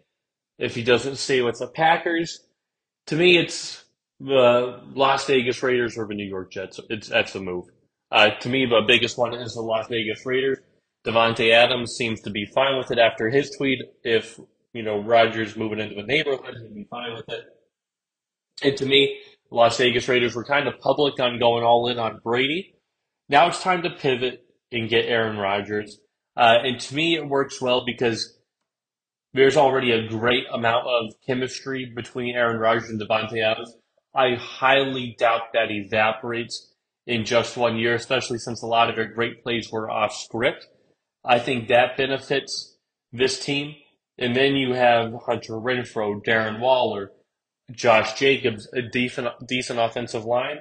if 0.60 0.76
he 0.76 0.84
doesn't 0.84 1.16
stay 1.16 1.42
with 1.42 1.58
the 1.58 1.68
Packers, 1.68 2.42
to 3.08 3.16
me, 3.16 3.38
it's 3.38 3.86
the 4.20 4.82
Las 4.94 5.26
Vegas 5.26 5.64
Raiders 5.64 5.98
or 5.98 6.06
the 6.06 6.14
New 6.14 6.28
York 6.28 6.52
Jets. 6.52 6.80
It's 6.90 7.08
that's 7.08 7.34
the 7.34 7.40
move. 7.40 7.66
Uh, 8.12 8.32
to 8.42 8.50
me, 8.50 8.66
the 8.66 8.82
biggest 8.86 9.18
one 9.18 9.34
is 9.34 9.54
the 9.54 9.62
Las 9.62 9.88
Vegas 9.88 10.26
Raiders. 10.26 10.60
Davante 11.06 11.52
Adams 11.54 11.96
seems 11.96 12.20
to 12.22 12.30
be 12.30 12.46
fine 12.46 12.78
with 12.78 12.92
it 12.92 13.00
after 13.00 13.30
his 13.30 13.50
tweet. 13.52 13.80
If 14.04 14.40
you 14.74 14.84
know 14.84 15.02
Rodgers 15.02 15.56
moving 15.56 15.80
into 15.80 15.96
the 15.96 16.04
neighborhood, 16.04 16.58
he'd 16.62 16.76
be 16.76 16.88
fine 16.90 17.14
with 17.14 17.30
it. 17.30 17.46
And 18.64 18.76
to 18.78 18.86
me, 18.86 19.20
Las 19.52 19.78
Vegas 19.78 20.08
Raiders 20.08 20.36
were 20.36 20.44
kind 20.44 20.68
of 20.68 20.80
public 20.80 21.20
on 21.20 21.40
going 21.40 21.64
all 21.64 21.88
in 21.88 21.98
on 21.98 22.20
Brady. 22.24 22.76
Now 23.28 23.48
it's 23.48 23.62
time 23.62 23.84
to 23.84 23.90
pivot 23.90 24.44
and 24.72 24.90
get 24.90 25.06
Aaron 25.06 25.38
Rodgers. 25.38 26.00
Uh, 26.36 26.58
and 26.64 26.80
to 26.80 26.96
me, 26.96 27.16
it 27.16 27.28
works 27.28 27.62
well 27.62 27.84
because 27.86 28.38
there's 29.34 29.58
already 29.58 29.92
a 29.92 30.08
great 30.08 30.46
amount 30.52 30.88
of 30.88 31.14
chemistry 31.26 31.92
between 31.96 32.36
Aaron 32.36 32.60
Rodgers 32.60 32.90
and 32.90 33.00
Davante 33.00 33.44
Adams. 33.44 33.76
I 34.16 34.36
highly 34.36 35.16
doubt 35.20 35.54
that 35.54 35.70
evaporates 35.70 36.74
in 37.06 37.26
just 37.26 37.58
one 37.58 37.78
year, 37.78 37.96
especially 37.96 38.40
since 38.40 38.62
a 38.62 38.68
lot 38.68 38.90
of 38.90 38.96
their 38.96 39.12
great 39.14 39.44
plays 39.44 39.72
were 39.72 39.90
off 39.90 40.14
script. 40.14 40.68
I 41.24 41.40
think 41.40 41.68
that 41.68 41.98
benefits 41.98 42.78
this 43.12 43.40
team. 43.40 43.76
And 44.18 44.36
then 44.36 44.56
you 44.56 44.74
have 44.74 45.14
Hunter 45.26 45.54
Renfrow, 45.54 46.24
Darren 46.26 46.60
Waller, 46.60 47.12
Josh 47.72 48.18
Jacobs, 48.20 48.68
a 48.74 48.82
decent, 48.82 49.28
decent 49.48 49.80
offensive 49.80 50.26
line. 50.26 50.60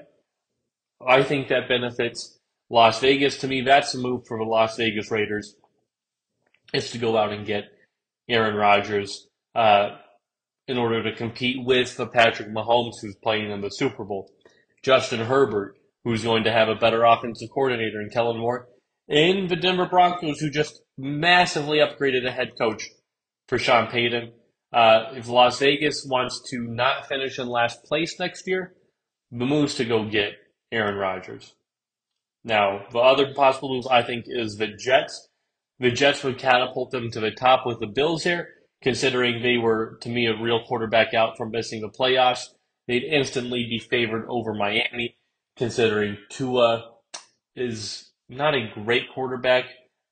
I 1.07 1.23
think 1.23 1.49
that 1.49 1.68
benefits 1.68 2.38
Las 2.71 3.01
Vegas. 3.01 3.38
To 3.38 3.49
me, 3.49 3.62
that's 3.62 3.94
a 3.94 3.99
move 3.99 4.27
for 4.27 4.38
the 4.38 4.44
Las 4.44 4.77
Vegas 4.77 5.11
Raiders 5.11 5.55
is 6.75 6.90
to 6.90 6.99
go 6.99 7.16
out 7.16 7.33
and 7.33 7.47
get 7.47 7.64
Aaron 8.29 8.55
Rodgers. 8.55 9.27
Uh, 9.55 9.97
in 10.68 10.77
order 10.77 11.03
to 11.03 11.16
compete 11.16 11.64
with 11.64 11.97
the 11.97 12.07
Patrick 12.07 12.51
Mahomes 12.51 13.01
who's 13.01 13.16
playing 13.16 13.51
in 13.51 13.62
the 13.62 13.71
Super 13.71 14.05
Bowl. 14.05 14.31
Justin 14.83 15.21
Herbert, 15.21 15.77
who's 16.05 16.23
going 16.23 16.44
to 16.44 16.53
have 16.53 16.68
a 16.68 16.75
better 16.75 17.05
offensive 17.05 17.49
coordinator 17.53 18.01
in 18.01 18.11
Kellen 18.11 18.38
Moore, 18.38 18.68
and 19.09 19.49
the 19.49 19.57
Denver 19.57 19.87
Broncos, 19.87 20.38
who 20.38 20.51
just 20.51 20.83
massively 20.99 21.79
upgraded 21.79 22.27
a 22.27 22.31
head 22.31 22.53
coach 22.59 22.85
for 23.49 23.59
Sean 23.59 23.88
Payton. 23.88 24.33
Uh, 24.73 25.13
if 25.15 25.29
Las 25.29 25.59
Vegas 25.59 26.05
wants 26.05 26.43
to 26.51 26.63
not 26.63 27.09
finish 27.09 27.39
in 27.39 27.49
last 27.49 27.85
place 27.85 28.19
next 28.19 28.47
year, 28.47 28.75
the 29.31 29.47
moves 29.47 29.75
to 29.77 29.85
go 29.85 30.05
get 30.05 30.33
Aaron 30.71 30.97
Rodgers. 30.97 31.55
Now, 32.45 32.87
the 32.93 32.99
other 32.99 33.35
possible 33.35 33.75
moves 33.75 33.87
I 33.87 34.03
think 34.03 34.25
is 34.27 34.57
the 34.57 34.69
Jets. 34.69 35.29
The 35.79 35.91
Jets 35.91 36.25
would 36.25 36.39
catapult 36.39 36.91
them 36.91 37.11
to 37.11 37.21
the 37.21 37.31
top 37.31 37.67
with 37.67 37.81
the 37.81 37.87
Bills 37.87 38.25
here, 38.25 38.49
considering 38.83 39.43
they 39.43 39.57
were, 39.57 39.99
to 40.03 40.09
me, 40.09 40.27
a 40.27 40.37
real 40.37 40.65
quarterback 40.65 41.15
out 41.15 41.37
from 41.37 41.51
missing 41.51 41.81
the 41.81 41.89
playoffs. 41.89 42.49
They'd 42.87 43.05
instantly 43.05 43.65
be 43.65 43.79
favored 43.79 44.27
over 44.29 44.55
Miami, 44.55 45.17
considering 45.57 46.17
Tua 46.31 46.91
is 47.55 48.13
not 48.29 48.55
a 48.55 48.71
great 48.75 49.11
quarterback. 49.15 49.67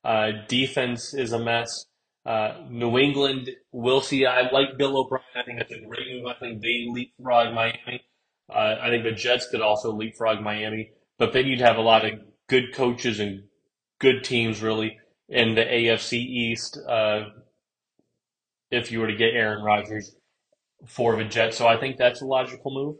Uh, 0.04 0.30
defense 0.46 1.14
is 1.14 1.32
a 1.32 1.38
mess. 1.38 1.86
Uh, 2.26 2.56
New 2.68 2.98
England, 2.98 3.50
we'll 3.70 4.00
see. 4.00 4.26
I 4.26 4.50
like 4.50 4.76
Bill 4.76 4.98
O'Brien. 4.98 5.22
I 5.36 5.44
think 5.44 5.58
that's 5.58 5.70
a 5.70 5.86
great 5.86 6.08
move. 6.08 6.26
I 6.26 6.34
think 6.34 6.60
they 6.60 6.86
leapfrog 6.88 7.54
Miami. 7.54 8.02
Uh, 8.52 8.76
I 8.80 8.88
think 8.90 9.04
the 9.04 9.12
Jets 9.12 9.48
could 9.48 9.60
also 9.60 9.92
leapfrog 9.92 10.40
Miami. 10.40 10.90
But 11.18 11.32
then 11.32 11.46
you'd 11.46 11.60
have 11.60 11.76
a 11.76 11.82
lot 11.82 12.04
of 12.04 12.18
good 12.48 12.74
coaches 12.74 13.20
and 13.20 13.44
good 14.00 14.24
teams, 14.24 14.60
really, 14.60 14.98
in 15.28 15.54
the 15.54 15.62
AFC 15.62 16.14
East 16.14 16.78
uh, 16.88 17.26
if 18.72 18.90
you 18.90 18.98
were 19.00 19.06
to 19.06 19.16
get 19.16 19.34
Aaron 19.34 19.62
Rodgers 19.62 20.16
for 20.84 21.16
the 21.16 21.24
Jets. 21.24 21.56
So 21.56 21.68
I 21.68 21.76
think 21.76 21.96
that's 21.96 22.22
a 22.22 22.26
logical 22.26 22.74
move 22.74 22.96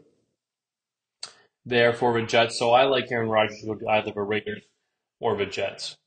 there 1.65 1.91
for 1.91 2.19
the 2.19 2.25
Jets. 2.25 2.57
So 2.57 2.71
I 2.71 2.83
like 2.83 3.11
Aaron 3.11 3.29
Rodgers 3.29 3.59
to 3.59 3.67
go 3.67 3.75
to 3.75 3.87
either 3.89 4.11
the 4.11 4.21
Raiders 4.21 4.63
or 5.19 5.35
the 5.35 5.45
Jets. 5.45 5.97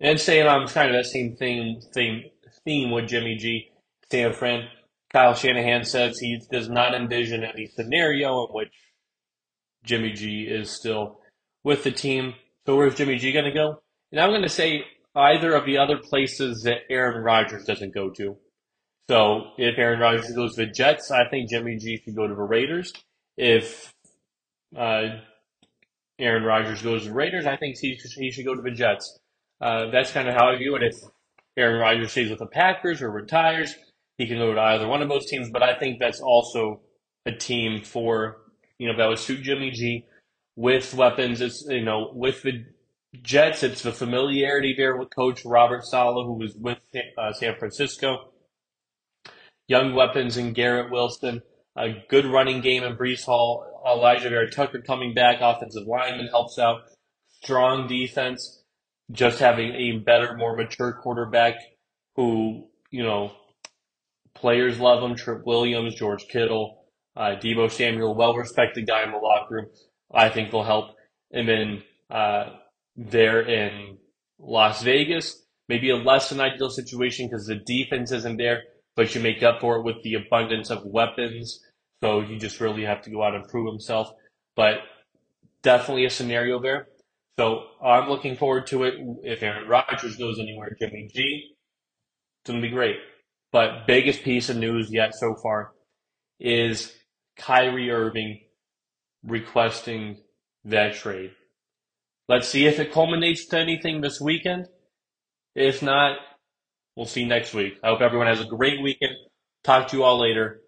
And 0.00 0.18
staying 0.18 0.46
on 0.46 0.66
kind 0.68 0.88
of 0.88 0.96
that 0.96 1.10
same 1.10 1.36
theme, 1.36 1.80
theme, 1.92 2.24
theme 2.64 2.90
with 2.90 3.08
Jimmy 3.08 3.36
G, 3.36 3.70
San 4.10 4.32
Fran, 4.32 4.68
Kyle 5.12 5.34
Shanahan 5.34 5.84
says 5.84 6.18
he 6.18 6.40
does 6.50 6.68
not 6.68 6.94
envision 6.94 7.44
any 7.44 7.66
scenario 7.66 8.46
in 8.46 8.52
which 8.52 8.72
Jimmy 9.84 10.12
G 10.12 10.42
is 10.42 10.70
still 10.70 11.20
with 11.64 11.84
the 11.84 11.90
team. 11.90 12.34
So 12.66 12.76
where's 12.76 12.94
Jimmy 12.94 13.16
G 13.16 13.32
going 13.32 13.44
to 13.44 13.50
go? 13.50 13.82
And 14.12 14.20
I'm 14.20 14.30
going 14.30 14.42
to 14.42 14.48
say 14.48 14.84
either 15.14 15.54
of 15.54 15.66
the 15.66 15.78
other 15.78 15.98
places 15.98 16.62
that 16.62 16.78
Aaron 16.88 17.22
Rodgers 17.22 17.64
doesn't 17.64 17.94
go 17.94 18.10
to. 18.10 18.36
So 19.08 19.52
if 19.58 19.76
Aaron 19.76 20.00
Rodgers 20.00 20.30
goes 20.32 20.54
to 20.54 20.66
the 20.66 20.72
Jets, 20.72 21.10
I 21.10 21.28
think 21.28 21.50
Jimmy 21.50 21.76
G 21.76 22.00
should 22.02 22.14
go 22.14 22.26
to 22.28 22.34
the 22.34 22.42
Raiders. 22.42 22.92
If 23.36 23.92
uh, 24.76 25.18
Aaron 26.18 26.44
Rodgers 26.44 26.82
goes 26.82 27.02
to 27.02 27.08
the 27.08 27.14
Raiders, 27.14 27.46
I 27.46 27.56
think 27.56 27.76
he 27.78 27.98
he 28.16 28.30
should 28.30 28.44
go 28.44 28.54
to 28.54 28.62
the 28.62 28.70
Jets. 28.70 29.18
Uh, 29.60 29.90
that's 29.90 30.12
kind 30.12 30.28
of 30.28 30.34
how 30.34 30.48
I 30.48 30.56
view 30.56 30.76
it. 30.76 30.82
If 30.82 30.96
Aaron 31.56 31.80
Rodgers 31.80 32.12
stays 32.12 32.30
with 32.30 32.38
the 32.38 32.46
Packers 32.46 33.02
or 33.02 33.10
retires, 33.10 33.74
he 34.16 34.26
can 34.26 34.38
go 34.38 34.54
to 34.54 34.60
either 34.60 34.88
one 34.88 35.02
of 35.02 35.08
those 35.08 35.26
teams. 35.26 35.50
But 35.50 35.62
I 35.62 35.78
think 35.78 35.98
that's 35.98 36.20
also 36.20 36.80
a 37.26 37.32
team 37.32 37.82
for 37.82 38.38
you 38.78 38.88
know 38.88 38.96
that 38.96 39.08
would 39.08 39.18
suit 39.18 39.42
Jimmy 39.42 39.70
G 39.70 40.06
with 40.56 40.94
weapons. 40.94 41.40
It's 41.40 41.64
you 41.68 41.84
know 41.84 42.10
with 42.14 42.42
the 42.42 42.64
Jets, 43.22 43.62
it's 43.62 43.82
the 43.82 43.92
familiarity 43.92 44.74
there 44.76 44.96
with 44.96 45.14
Coach 45.14 45.44
Robert 45.44 45.84
Saleh, 45.84 46.24
who 46.24 46.34
was 46.34 46.54
with 46.54 46.78
uh, 47.18 47.32
San 47.32 47.56
Francisco. 47.56 48.32
Young 49.66 49.94
weapons 49.94 50.36
in 50.36 50.52
Garrett 50.52 50.90
Wilson, 50.90 51.42
a 51.76 51.88
good 52.08 52.24
running 52.26 52.60
game 52.60 52.84
in 52.84 52.96
Breece 52.96 53.24
Hall. 53.24 53.66
Alijah 53.86 54.28
Vera-Tucker 54.28 54.82
coming 54.82 55.14
back, 55.14 55.38
offensive 55.40 55.86
lineman 55.86 56.28
helps 56.28 56.58
out. 56.58 56.82
Strong 57.42 57.88
defense, 57.88 58.59
just 59.12 59.38
having 59.38 59.72
a 59.74 59.98
better, 59.98 60.36
more 60.36 60.56
mature 60.56 60.92
quarterback 60.92 61.54
who, 62.16 62.68
you 62.90 63.02
know, 63.02 63.32
players 64.34 64.78
love 64.78 65.02
him. 65.02 65.16
Trip 65.16 65.44
Williams, 65.44 65.94
George 65.94 66.26
Kittle, 66.28 66.84
uh, 67.16 67.36
Deebo 67.42 67.70
Samuel, 67.70 68.14
well 68.14 68.34
respected 68.34 68.86
guy 68.86 69.02
in 69.04 69.12
the 69.12 69.18
locker 69.18 69.54
room. 69.54 69.66
I 70.12 70.28
think 70.28 70.52
will 70.52 70.64
help. 70.64 70.96
And 71.32 71.48
then 71.48 71.82
uh, 72.10 72.50
there 72.96 73.42
in 73.42 73.98
Las 74.38 74.82
Vegas, 74.82 75.44
maybe 75.68 75.90
a 75.90 75.96
less 75.96 76.28
than 76.28 76.40
ideal 76.40 76.70
situation 76.70 77.28
because 77.28 77.46
the 77.46 77.56
defense 77.56 78.10
isn't 78.10 78.36
there, 78.36 78.62
but 78.96 79.14
you 79.14 79.20
make 79.20 79.42
up 79.42 79.60
for 79.60 79.76
it 79.76 79.84
with 79.84 80.02
the 80.02 80.14
abundance 80.14 80.70
of 80.70 80.84
weapons. 80.84 81.60
So 82.02 82.20
you 82.20 82.38
just 82.38 82.60
really 82.60 82.84
have 82.84 83.02
to 83.02 83.10
go 83.10 83.22
out 83.22 83.34
and 83.34 83.46
prove 83.46 83.70
himself. 83.70 84.10
But 84.56 84.78
definitely 85.62 86.06
a 86.06 86.10
scenario 86.10 86.60
there. 86.60 86.88
So 87.40 87.68
I'm 87.82 88.10
looking 88.10 88.36
forward 88.36 88.66
to 88.66 88.84
it. 88.84 88.96
If 89.22 89.42
Aaron 89.42 89.66
Rodgers 89.66 90.18
goes 90.18 90.38
anywhere, 90.38 90.76
Jimmy 90.78 91.08
G, 91.10 91.46
it's 92.42 92.50
going 92.50 92.60
to 92.60 92.68
be 92.68 92.70
great. 92.70 92.98
But 93.50 93.86
biggest 93.86 94.24
piece 94.24 94.50
of 94.50 94.58
news 94.58 94.92
yet 94.92 95.14
so 95.14 95.34
far 95.42 95.72
is 96.38 96.92
Kyrie 97.38 97.90
Irving 97.90 98.40
requesting 99.24 100.18
that 100.66 100.96
trade. 100.96 101.30
Let's 102.28 102.46
see 102.46 102.66
if 102.66 102.78
it 102.78 102.92
culminates 102.92 103.46
to 103.46 103.58
anything 103.58 104.02
this 104.02 104.20
weekend. 104.20 104.66
If 105.54 105.82
not, 105.82 106.18
we'll 106.94 107.06
see 107.06 107.24
next 107.24 107.54
week. 107.54 107.78
I 107.82 107.86
hope 107.88 108.02
everyone 108.02 108.26
has 108.26 108.42
a 108.42 108.44
great 108.44 108.82
weekend. 108.82 109.14
Talk 109.64 109.88
to 109.88 109.96
you 109.96 110.02
all 110.02 110.20
later. 110.20 110.60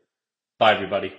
Bye, 0.59 0.73
everybody. 0.73 1.13